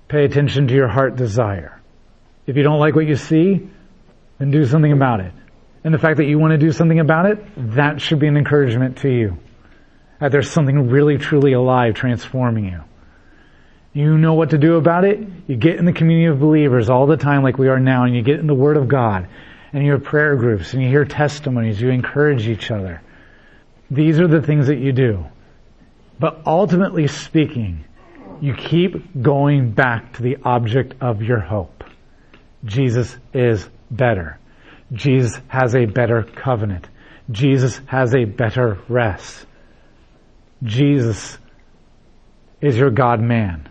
Pay 0.07 0.25
attention 0.25 0.67
to 0.69 0.73
your 0.73 0.87
heart 0.87 1.17
desire. 1.17 1.79
If 2.47 2.57
you 2.57 2.63
don't 2.63 2.79
like 2.79 2.95
what 2.95 3.05
you 3.05 3.15
see, 3.15 3.69
then 4.39 4.49
do 4.49 4.65
something 4.65 4.91
about 4.91 5.19
it. 5.19 5.33
And 5.83 5.93
the 5.93 5.99
fact 5.99 6.17
that 6.17 6.25
you 6.25 6.39
want 6.39 6.53
to 6.53 6.57
do 6.57 6.71
something 6.71 6.99
about 6.99 7.27
it, 7.27 7.37
that 7.75 8.01
should 8.01 8.17
be 8.17 8.25
an 8.25 8.37
encouragement 8.37 8.97
to 9.03 9.09
you. 9.09 9.37
That 10.19 10.31
there's 10.31 10.49
something 10.49 10.89
really 10.89 11.19
truly 11.19 11.53
alive 11.53 11.93
transforming 11.93 12.65
you. 12.65 12.81
You 13.93 14.17
know 14.17 14.33
what 14.33 14.49
to 14.49 14.57
do 14.57 14.75
about 14.75 15.05
it. 15.05 15.19
You 15.47 15.55
get 15.55 15.77
in 15.77 15.85
the 15.85 15.93
community 15.93 16.25
of 16.25 16.39
believers 16.39 16.89
all 16.89 17.05
the 17.05 17.17
time 17.17 17.43
like 17.43 17.57
we 17.57 17.67
are 17.67 17.79
now 17.79 18.05
and 18.05 18.15
you 18.15 18.23
get 18.23 18.39
in 18.39 18.47
the 18.47 18.55
Word 18.55 18.75
of 18.75 18.87
God 18.87 19.27
and 19.71 19.85
you 19.85 19.91
have 19.91 20.03
prayer 20.03 20.35
groups 20.35 20.73
and 20.73 20.81
you 20.81 20.89
hear 20.89 21.05
testimonies, 21.05 21.79
you 21.79 21.89
encourage 21.89 22.47
each 22.47 22.71
other. 22.71 23.01
These 23.91 24.19
are 24.19 24.27
the 24.27 24.41
things 24.41 24.67
that 24.67 24.77
you 24.77 24.91
do. 24.91 25.25
But 26.19 26.41
ultimately 26.45 27.07
speaking, 27.07 27.85
you 28.41 28.55
keep 28.55 29.21
going 29.21 29.71
back 29.71 30.13
to 30.13 30.23
the 30.23 30.37
object 30.43 30.95
of 31.01 31.21
your 31.21 31.39
hope. 31.39 31.83
Jesus 32.65 33.15
is 33.33 33.69
better. 33.91 34.39
Jesus 34.91 35.39
has 35.47 35.75
a 35.75 35.85
better 35.85 36.23
covenant. 36.23 36.87
Jesus 37.31 37.79
has 37.85 38.13
a 38.13 38.25
better 38.25 38.79
rest. 38.89 39.45
Jesus 40.63 41.37
is 42.61 42.77
your 42.77 42.91
God 42.91 43.19
man, 43.19 43.69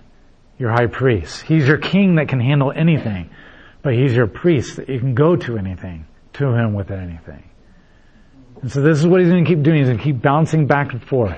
your 0.58 0.70
high 0.70 0.86
priest. 0.86 1.42
He's 1.42 1.66
your 1.66 1.78
king 1.78 2.16
that 2.16 2.28
can 2.28 2.40
handle 2.40 2.72
anything. 2.72 3.30
But 3.82 3.94
he's 3.94 4.14
your 4.14 4.28
priest 4.28 4.76
that 4.76 4.88
you 4.88 5.00
can 5.00 5.14
go 5.14 5.34
to 5.34 5.58
anything, 5.58 6.06
to 6.34 6.52
him 6.54 6.72
with 6.74 6.90
anything. 6.90 7.48
And 8.60 8.70
so 8.70 8.80
this 8.80 8.98
is 8.98 9.06
what 9.06 9.20
he's 9.20 9.28
going 9.28 9.44
to 9.44 9.50
keep 9.50 9.62
doing. 9.62 9.78
He's 9.78 9.88
going 9.88 9.98
to 9.98 10.04
keep 10.04 10.22
bouncing 10.22 10.66
back 10.66 10.92
and 10.92 11.02
forth. 11.02 11.36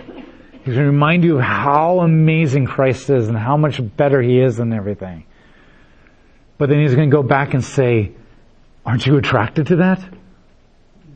He's 0.65 0.75
going 0.75 0.87
to 0.87 0.93
remind 0.93 1.25
you 1.25 1.39
how 1.39 2.01
amazing 2.01 2.67
Christ 2.67 3.09
is 3.09 3.29
and 3.29 3.37
how 3.37 3.57
much 3.57 3.81
better 3.97 4.21
he 4.21 4.41
is 4.41 4.57
than 4.57 4.73
everything. 4.73 5.25
But 6.59 6.69
then 6.69 6.81
he's 6.81 6.95
going 6.95 7.11
to 7.11 7.15
go 7.15 7.23
back 7.23 7.55
and 7.55 7.65
say, 7.65 8.13
aren't 8.85 9.07
you 9.07 9.17
attracted 9.17 9.69
to 9.69 9.77
that? 9.77 10.05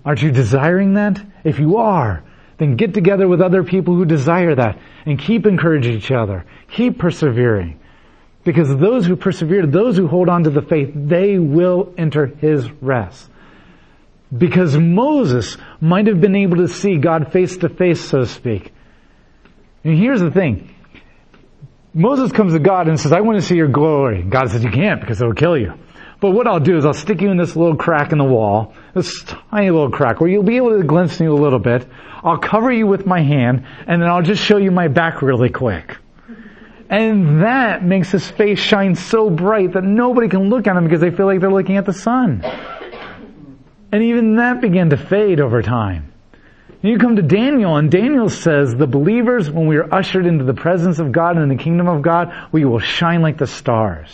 Aren't 0.05 0.23
you 0.23 0.31
desiring 0.31 0.95
that? 0.95 1.23
If 1.45 1.59
you 1.59 1.77
are, 1.77 2.25
then 2.57 2.77
get 2.77 2.95
together 2.95 3.29
with 3.29 3.41
other 3.41 3.63
people 3.63 3.95
who 3.95 4.05
desire 4.05 4.55
that 4.55 4.79
and 5.05 5.19
keep 5.19 5.47
encouraging 5.47 5.95
each 5.95 6.11
other. 6.11 6.45
Keep 6.71 6.99
persevering. 6.99 7.79
Because 8.45 8.75
those 8.77 9.07
who 9.07 9.17
persevere, 9.17 9.67
those 9.67 9.97
who 9.97 10.07
hold 10.07 10.29
on 10.29 10.45
to 10.45 10.51
the 10.51 10.63
faith, 10.63 10.93
they 10.95 11.39
will 11.39 11.93
enter 11.99 12.27
his 12.27 12.71
rest. 12.81 13.29
Because 14.37 14.77
Moses 14.77 15.57
might 15.81 16.07
have 16.07 16.21
been 16.21 16.37
able 16.37 16.59
to 16.59 16.69
see 16.69 16.99
God 16.99 17.33
face 17.33 17.57
to 17.59 17.69
face, 17.69 18.01
so 18.01 18.21
to 18.21 18.27
speak. 18.27 18.73
And 19.85 19.97
here's 19.97 20.21
the 20.21 20.31
thing. 20.31 20.75
Moses 21.95 22.31
comes 22.33 22.53
to 22.53 22.59
God 22.59 22.89
and 22.89 23.01
says, 23.01 23.13
I 23.13 23.21
want 23.21 23.41
to 23.41 23.47
see 23.47 23.57
your 23.57 23.69
glory. 23.69 24.23
God 24.23 24.51
says, 24.51 24.63
you 24.63 24.71
can't 24.71 25.01
because 25.01 25.21
it'll 25.21 25.35
kill 25.35 25.57
you. 25.57 25.75
But 26.21 26.33
what 26.33 26.47
I'll 26.47 26.61
do 26.61 26.77
is 26.77 26.85
I'll 26.85 26.93
stick 26.93 27.21
you 27.21 27.31
in 27.31 27.37
this 27.37 27.55
little 27.55 27.77
crack 27.77 28.13
in 28.13 28.19
the 28.19 28.25
wall, 28.25 28.75
this 28.95 29.23
tiny 29.25 29.71
little 29.71 29.91
crack 29.91 30.21
where 30.21 30.29
you'll 30.29 30.43
be 30.43 30.57
able 30.57 30.77
to 30.77 30.85
glimpse 30.85 31.21
me 31.21 31.27
a 31.27 31.33
little 31.33 31.61
bit. 31.61 31.87
I'll 32.25 32.39
cover 32.39 32.73
you 32.73 32.87
with 32.87 33.07
my 33.07 33.23
hand 33.23 33.65
and 33.87 34.03
then 34.03 34.09
I'll 34.09 34.23
just 34.23 34.43
show 34.43 34.59
you 34.59 34.71
my 34.71 34.89
back 34.89 35.23
really 35.23 35.49
quick. 35.49 35.97
And 36.91 37.43
that 37.43 37.85
makes 37.85 38.11
his 38.11 38.29
face 38.31 38.59
shine 38.59 38.95
so 38.95 39.29
bright 39.29 39.73
that 39.73 39.85
nobody 39.85 40.29
can 40.29 40.49
look 40.49 40.67
at 40.67 40.77
him 40.77 40.85
because 40.85 41.01
they 41.01 41.11
feel 41.11 41.27
like 41.27 41.41
they're 41.41 41.53
looking 41.53 41.77
at 41.77 41.85
the 41.85 41.93
sun. 41.93 42.43
And 43.93 44.03
even 44.03 44.37
that 44.37 44.61
began 44.61 44.91
to 44.91 44.97
fade 44.97 45.41
over 45.41 45.63
time. 45.63 46.13
You 46.81 46.99
come 46.99 47.17
to 47.17 47.23
Daniel, 47.23 47.77
and 47.77 47.91
Daniel 47.91 48.31
says, 48.31 48.75
the 48.75 48.87
believers, 48.87 49.51
when 49.51 49.67
we 49.67 49.79
are 49.79 49.93
ushered 49.93 50.27
into 50.27 50.45
the 50.45 50.55
presence 50.55 51.01
of 51.01 51.11
God 51.11 51.37
and 51.37 51.51
in 51.51 51.57
the 51.57 51.63
kingdom 51.63 51.89
of 51.89 52.03
God, 52.03 52.33
we 52.53 52.65
will 52.65 52.79
shine 52.79 53.21
like 53.21 53.37
the 53.37 53.49
stars. 53.49 54.09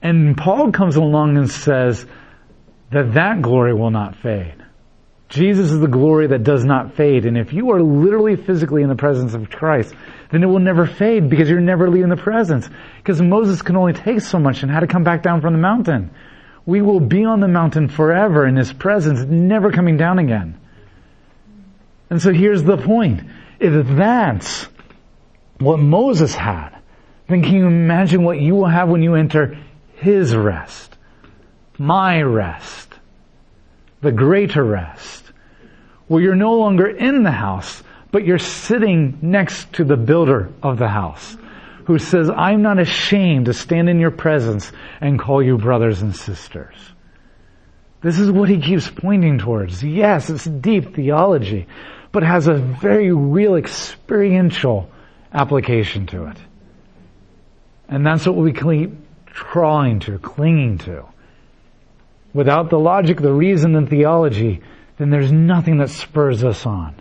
And 0.00 0.36
Paul 0.36 0.72
comes 0.72 0.96
along 0.96 1.36
and 1.36 1.50
says 1.50 2.06
that 2.90 3.14
that 3.14 3.42
glory 3.42 3.74
will 3.74 3.90
not 3.90 4.16
fade. 4.16 4.54
Jesus 5.28 5.70
is 5.70 5.80
the 5.80 5.88
glory 5.88 6.28
that 6.28 6.42
does 6.42 6.64
not 6.64 6.94
fade. 6.94 7.26
And 7.26 7.36
if 7.36 7.52
you 7.52 7.70
are 7.72 7.82
literally 7.82 8.36
physically 8.36 8.82
in 8.82 8.88
the 8.88 8.96
presence 8.96 9.34
of 9.34 9.50
Christ, 9.50 9.94
then 10.30 10.42
it 10.42 10.46
will 10.46 10.58
never 10.58 10.86
fade 10.86 11.28
because 11.28 11.50
you're 11.50 11.60
never 11.60 11.90
leaving 11.90 12.08
the 12.08 12.16
presence. 12.16 12.68
Because 12.98 13.20
Moses 13.20 13.60
can 13.60 13.76
only 13.76 13.92
take 13.92 14.20
so 14.20 14.38
much 14.38 14.62
and 14.62 14.70
had 14.70 14.80
to 14.80 14.86
come 14.86 15.04
back 15.04 15.22
down 15.22 15.40
from 15.40 15.52
the 15.52 15.58
mountain. 15.58 16.10
We 16.64 16.82
will 16.82 17.00
be 17.00 17.24
on 17.24 17.40
the 17.40 17.48
mountain 17.48 17.88
forever 17.88 18.46
in 18.46 18.56
His 18.56 18.72
presence, 18.72 19.20
never 19.20 19.70
coming 19.70 19.96
down 19.96 20.18
again. 20.18 20.58
And 22.10 22.22
so 22.22 22.32
here's 22.32 22.62
the 22.62 22.78
point. 22.78 23.20
if 23.60 23.86
that's 23.96 24.68
what 25.58 25.78
Moses 25.78 26.34
had, 26.34 26.70
then 27.28 27.42
can 27.42 27.54
you 27.54 27.66
imagine 27.66 28.22
what 28.22 28.40
you 28.40 28.54
will 28.54 28.66
have 28.66 28.88
when 28.88 29.02
you 29.02 29.14
enter 29.14 29.58
his 29.96 30.34
rest? 30.34 30.96
My 31.76 32.22
rest. 32.22 32.87
The 34.00 34.12
greater 34.12 34.64
rest. 34.64 35.24
Where 36.06 36.22
you're 36.22 36.34
no 36.34 36.54
longer 36.54 36.86
in 36.86 37.22
the 37.22 37.30
house, 37.30 37.82
but 38.10 38.24
you're 38.24 38.38
sitting 38.38 39.18
next 39.20 39.72
to 39.74 39.84
the 39.84 39.96
builder 39.96 40.50
of 40.62 40.78
the 40.78 40.88
house 40.88 41.36
who 41.88 41.98
says, 41.98 42.28
I'm 42.28 42.60
not 42.60 42.78
ashamed 42.78 43.46
to 43.46 43.54
stand 43.54 43.88
in 43.88 43.98
your 43.98 44.10
presence 44.10 44.70
and 45.00 45.18
call 45.18 45.42
you 45.42 45.56
brothers 45.56 46.02
and 46.02 46.14
sisters. 46.14 46.74
This 48.02 48.18
is 48.18 48.30
what 48.30 48.50
he 48.50 48.60
keeps 48.60 48.90
pointing 48.90 49.38
towards. 49.38 49.82
Yes, 49.82 50.28
it's 50.28 50.44
deep 50.44 50.94
theology, 50.94 51.66
but 52.12 52.22
has 52.22 52.46
a 52.46 52.54
very 52.54 53.10
real 53.10 53.56
experiential 53.56 54.90
application 55.32 56.06
to 56.08 56.26
it. 56.26 56.36
And 57.88 58.06
that's 58.06 58.26
what 58.26 58.36
we 58.36 58.52
keep 58.52 58.92
trying 59.26 60.00
to, 60.00 60.18
clinging 60.18 60.78
to. 60.78 61.06
Without 62.34 62.70
the 62.70 62.78
logic, 62.78 63.20
the 63.20 63.32
reason, 63.32 63.74
and 63.74 63.88
theology, 63.88 64.60
then 64.98 65.10
there's 65.10 65.32
nothing 65.32 65.78
that 65.78 65.90
spurs 65.90 66.44
us 66.44 66.66
on. 66.66 67.00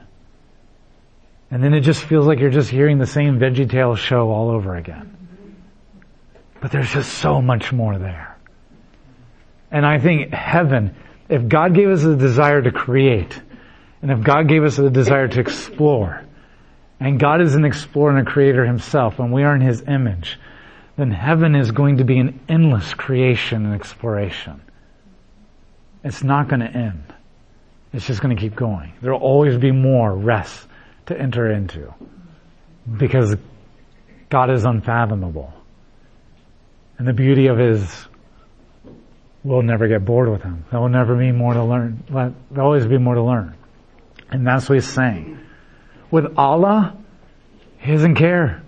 And 1.49 1.63
then 1.63 1.73
it 1.73 1.81
just 1.81 2.03
feels 2.03 2.25
like 2.25 2.39
you're 2.39 2.49
just 2.49 2.69
hearing 2.69 2.97
the 2.97 3.07
same 3.07 3.39
Veggie 3.39 3.67
VeggieTale 3.67 3.97
show 3.97 4.29
all 4.29 4.49
over 4.49 4.75
again. 4.75 5.15
But 6.61 6.71
there's 6.71 6.91
just 6.91 7.13
so 7.13 7.41
much 7.41 7.71
more 7.71 7.97
there. 7.97 8.37
And 9.71 9.85
I 9.85 9.99
think 9.99 10.33
heaven, 10.33 10.95
if 11.29 11.47
God 11.47 11.73
gave 11.73 11.89
us 11.89 12.03
a 12.03 12.15
desire 12.15 12.61
to 12.61 12.71
create, 12.71 13.39
and 14.01 14.11
if 14.11 14.23
God 14.23 14.47
gave 14.47 14.63
us 14.63 14.79
a 14.79 14.89
desire 14.89 15.27
to 15.27 15.39
explore, 15.39 16.23
and 16.99 17.19
God 17.19 17.41
is 17.41 17.55
an 17.55 17.65
explorer 17.65 18.17
and 18.17 18.27
a 18.27 18.31
creator 18.31 18.65
himself, 18.65 19.19
and 19.19 19.31
we 19.31 19.43
are 19.43 19.55
in 19.55 19.61
his 19.61 19.83
image, 19.87 20.39
then 20.97 21.11
heaven 21.11 21.55
is 21.55 21.71
going 21.71 21.97
to 21.97 22.03
be 22.03 22.17
an 22.17 22.39
endless 22.49 22.93
creation 22.93 23.65
and 23.65 23.75
exploration. 23.75 24.61
It's 26.07 26.23
not 26.23 26.47
going 26.47 26.61
to 26.61 26.67
end. 26.69 27.03
It's 27.91 28.07
just 28.07 28.21
going 28.21 28.33
to 28.33 28.41
keep 28.41 28.55
going. 28.55 28.93
There 29.01 29.11
will 29.11 29.19
always 29.19 29.57
be 29.57 29.71
more 29.71 30.15
rest 30.15 30.65
to 31.07 31.19
enter 31.19 31.51
into 31.51 31.93
because 32.97 33.35
God 34.29 34.49
is 34.49 34.63
unfathomable. 34.63 35.51
And 36.97 37.05
the 37.05 37.11
beauty 37.11 37.47
of 37.47 37.57
his 37.57 38.07
we'll 39.43 39.61
never 39.61 39.89
get 39.89 40.05
bored 40.05 40.29
with 40.29 40.41
him. 40.41 40.63
There 40.71 40.79
will 40.79 40.87
never 40.87 41.13
be 41.13 41.33
more 41.33 41.53
to 41.53 41.63
learn. 41.63 42.01
There'll 42.09 42.33
always 42.57 42.87
be 42.87 42.97
more 42.97 43.15
to 43.15 43.23
learn. 43.23 43.55
And 44.29 44.47
that's 44.47 44.69
what 44.69 44.75
he's 44.75 44.87
saying. 44.87 45.39
With 46.09 46.37
Allah, 46.37 46.95
he 47.79 47.91
doesn't 47.91 48.15
care. 48.15 48.63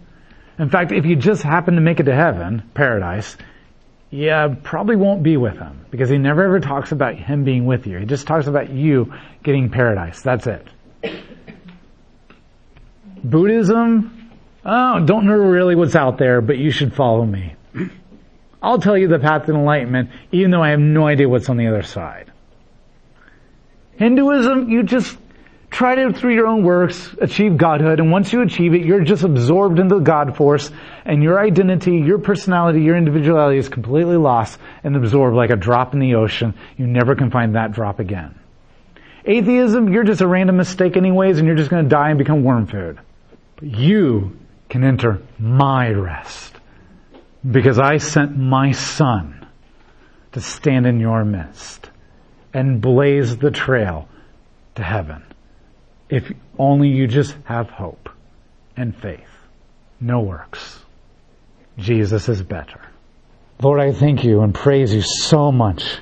In 0.57 0.69
fact, 0.69 0.91
if 0.91 1.05
you 1.05 1.15
just 1.15 1.41
happen 1.41 1.75
to 1.75 1.81
make 1.81 2.01
it 2.01 2.03
to 2.03 2.15
heaven, 2.15 2.69
paradise, 2.73 3.37
you 4.11 4.57
probably 4.63 4.95
won't 4.95 5.21
be 5.21 5.37
with 5.37 5.57
him 5.57 5.85
because 5.91 6.09
he 6.09 6.17
never 6.17 6.43
ever 6.43 6.59
talks 6.59 6.91
about 6.91 7.15
him 7.15 7.43
being 7.43 7.65
with 7.65 7.85
you. 7.85 7.99
He 7.99 8.05
just 8.05 8.25
talks 8.25 8.47
about 8.47 8.69
you 8.69 9.13
getting 9.43 9.69
paradise. 9.69 10.21
That's 10.21 10.47
it. 10.47 10.67
Buddhism, 13.23 14.31
oh, 14.65 15.05
don't 15.05 15.25
know 15.25 15.33
really 15.33 15.75
what's 15.75 15.95
out 15.95 16.17
there, 16.17 16.41
but 16.41 16.57
you 16.57 16.71
should 16.71 16.95
follow 16.95 17.25
me. 17.25 17.55
I'll 18.61 18.79
tell 18.79 18.97
you 18.97 19.07
the 19.07 19.19
path 19.19 19.45
to 19.45 19.53
enlightenment, 19.53 20.09
even 20.31 20.51
though 20.51 20.63
I 20.63 20.69
have 20.71 20.79
no 20.79 21.07
idea 21.07 21.29
what's 21.29 21.49
on 21.49 21.57
the 21.57 21.67
other 21.67 21.83
side. 21.83 22.31
Hinduism, 23.97 24.69
you 24.69 24.83
just 24.83 25.17
try 25.69 25.95
to, 25.95 26.13
through 26.13 26.33
your 26.33 26.47
own 26.47 26.63
works, 26.63 27.15
achieve 27.21 27.57
godhood, 27.57 27.99
and 27.99 28.11
once 28.11 28.33
you 28.33 28.41
achieve 28.41 28.73
it, 28.73 28.81
you're 28.81 29.03
just 29.03 29.23
absorbed 29.23 29.79
into 29.79 29.95
the 29.95 30.01
God 30.01 30.35
force, 30.35 30.71
and 31.05 31.21
your 31.21 31.39
identity, 31.39 31.97
your 31.97 32.17
personality, 32.19 32.81
your 32.81 32.97
individuality 32.97 33.57
is 33.57 33.69
completely 33.69 34.17
lost 34.17 34.59
and 34.83 34.95
absorbed 34.95 35.35
like 35.35 35.49
a 35.49 35.55
drop 35.55 35.93
in 35.93 35.99
the 35.99 36.15
ocean. 36.15 36.53
You 36.77 36.87
never 36.87 37.15
can 37.15 37.31
find 37.31 37.55
that 37.55 37.71
drop 37.71 37.99
again. 37.99 38.35
Atheism, 39.25 39.93
you're 39.93 40.03
just 40.03 40.21
a 40.21 40.27
random 40.27 40.57
mistake 40.57 40.97
anyways, 40.97 41.37
and 41.37 41.47
you're 41.47 41.57
just 41.57 41.69
gonna 41.69 41.87
die 41.87 42.09
and 42.09 42.17
become 42.17 42.43
worm 42.43 42.65
food. 42.65 42.99
But 43.57 43.77
you 43.77 44.37
can 44.69 44.83
enter 44.83 45.21
my 45.37 45.89
rest 45.89 46.55
because 47.49 47.79
I 47.79 47.97
sent 47.97 48.37
my 48.37 48.71
son 48.71 49.47
to 50.31 50.41
stand 50.41 50.85
in 50.85 50.99
your 50.99 51.25
midst 51.25 51.89
and 52.53 52.81
blaze 52.81 53.37
the 53.37 53.51
trail 53.51 54.07
to 54.75 54.83
heaven. 54.83 55.23
If 56.09 56.31
only 56.57 56.89
you 56.89 57.07
just 57.07 57.35
have 57.45 57.69
hope 57.69 58.09
and 58.75 58.95
faith. 58.95 59.29
No 60.01 60.21
works. 60.21 60.79
Jesus 61.77 62.29
is 62.29 62.41
better. 62.41 62.81
Lord, 63.61 63.79
I 63.79 63.91
thank 63.91 64.23
you 64.23 64.41
and 64.41 64.53
praise 64.53 64.93
you 64.93 65.01
so 65.01 65.51
much 65.51 65.99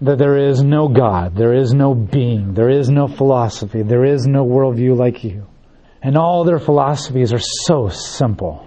that 0.00 0.18
there 0.18 0.36
is 0.36 0.62
no 0.62 0.88
God, 0.88 1.36
there 1.36 1.54
is 1.54 1.72
no 1.72 1.94
being, 1.94 2.54
there 2.54 2.68
is 2.68 2.88
no 2.88 3.08
philosophy, 3.08 3.82
there 3.82 4.04
is 4.04 4.26
no 4.26 4.44
worldview 4.44 4.96
like 4.96 5.24
you. 5.24 5.46
And 6.02 6.18
all 6.18 6.44
their 6.44 6.58
philosophies 6.58 7.32
are 7.32 7.38
so 7.38 7.88
simple. 7.88 8.66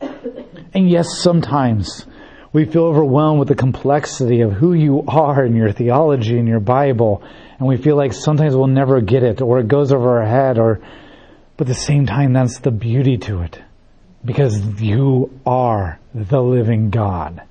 And 0.00 0.90
yes, 0.90 1.06
sometimes 1.18 2.06
we 2.52 2.64
feel 2.64 2.84
overwhelmed 2.84 3.38
with 3.38 3.48
the 3.48 3.54
complexity 3.54 4.40
of 4.40 4.52
who 4.52 4.72
you 4.72 5.04
are 5.06 5.44
in 5.44 5.54
your 5.54 5.72
theology 5.72 6.38
and 6.38 6.48
your 6.48 6.60
Bible, 6.60 7.22
and 7.64 7.70
we 7.70 7.82
feel 7.82 7.96
like 7.96 8.12
sometimes 8.12 8.54
we'll 8.54 8.66
never 8.66 9.00
get 9.00 9.22
it, 9.22 9.40
or 9.40 9.58
it 9.58 9.68
goes 9.68 9.90
over 9.90 10.18
our 10.20 10.26
head, 10.26 10.58
or, 10.58 10.80
but 11.56 11.66
at 11.66 11.68
the 11.68 11.74
same 11.74 12.04
time, 12.04 12.34
that's 12.34 12.58
the 12.58 12.70
beauty 12.70 13.16
to 13.16 13.40
it. 13.40 13.58
Because 14.22 14.82
you 14.82 15.40
are 15.46 15.98
the 16.14 16.42
living 16.42 16.90
God. 16.90 17.42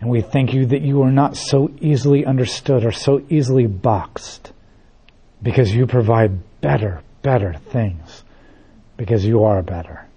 And 0.00 0.08
we 0.08 0.22
thank 0.22 0.54
you 0.54 0.64
that 0.64 0.80
you 0.80 1.02
are 1.02 1.12
not 1.12 1.36
so 1.36 1.70
easily 1.82 2.24
understood 2.24 2.86
or 2.86 2.92
so 2.92 3.22
easily 3.28 3.66
boxed. 3.66 4.54
Because 5.42 5.74
you 5.74 5.86
provide 5.86 6.62
better, 6.62 7.02
better 7.20 7.52
things. 7.52 8.24
Because 8.96 9.22
you 9.22 9.44
are 9.44 9.62
better. 9.62 10.08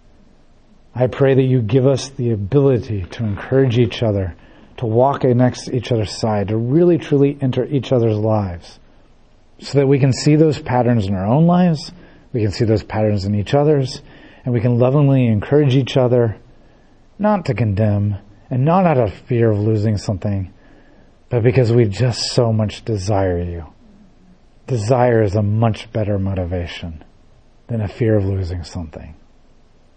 I 0.96 1.08
pray 1.08 1.36
that 1.36 1.44
you 1.44 1.62
give 1.62 1.86
us 1.86 2.08
the 2.08 2.32
ability 2.32 3.02
to 3.04 3.26
encourage 3.26 3.78
each 3.78 4.02
other, 4.02 4.34
to 4.78 4.86
walk 4.86 5.26
next 5.26 5.66
to 5.66 5.76
each 5.76 5.92
other's 5.92 6.18
side, 6.18 6.48
to 6.48 6.56
really 6.58 6.98
truly 6.98 7.38
enter 7.42 7.66
each 7.66 7.92
other's 7.92 8.18
lives, 8.18 8.80
so 9.62 9.78
that 9.78 9.88
we 9.88 10.00
can 10.00 10.12
see 10.12 10.36
those 10.36 10.60
patterns 10.60 11.06
in 11.06 11.14
our 11.14 11.26
own 11.26 11.46
lives, 11.46 11.92
we 12.34 12.42
can 12.42 12.52
see 12.52 12.66
those 12.66 12.84
patterns 12.84 13.26
in 13.26 13.36
each 13.36 13.54
other's, 13.54 14.02
and 14.44 14.54
we 14.54 14.60
can 14.60 14.80
lovingly 14.80 15.28
encourage 15.28 15.76
each 15.76 15.98
other, 15.98 16.38
not 17.20 17.46
to 17.46 17.54
condemn, 17.54 18.18
and 18.50 18.66
not 18.66 18.86
out 18.86 18.98
of 18.98 19.14
fear 19.14 19.52
of 19.52 19.60
losing 19.60 19.98
something, 19.98 20.52
but 21.30 21.44
because 21.44 21.72
we 21.72 21.86
just 21.86 22.32
so 22.32 22.52
much 22.52 22.84
desire 22.84 23.42
you. 23.42 23.66
Desire 24.66 25.22
is 25.22 25.36
a 25.36 25.44
much 25.44 25.92
better 25.92 26.18
motivation 26.18 27.04
than 27.68 27.82
a 27.82 27.88
fear 27.88 28.18
of 28.18 28.26
losing 28.26 28.64
something. 28.64 29.16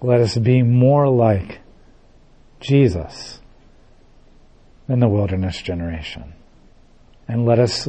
Let 0.00 0.20
us 0.20 0.36
be 0.36 0.62
more 0.62 1.08
like 1.08 1.60
Jesus 2.60 3.40
than 4.86 5.00
the 5.00 5.08
wilderness 5.08 5.60
generation. 5.62 6.34
And 7.26 7.46
let 7.46 7.58
us 7.58 7.88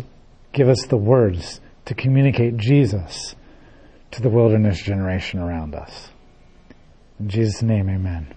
give 0.53 0.69
us 0.69 0.85
the 0.87 0.97
words 0.97 1.59
to 1.85 1.93
communicate 1.93 2.57
Jesus 2.57 3.35
to 4.11 4.21
the 4.21 4.29
wilderness 4.29 4.81
generation 4.81 5.39
around 5.39 5.75
us. 5.75 6.09
In 7.19 7.29
Jesus' 7.29 7.61
name, 7.61 7.89
amen. 7.89 8.33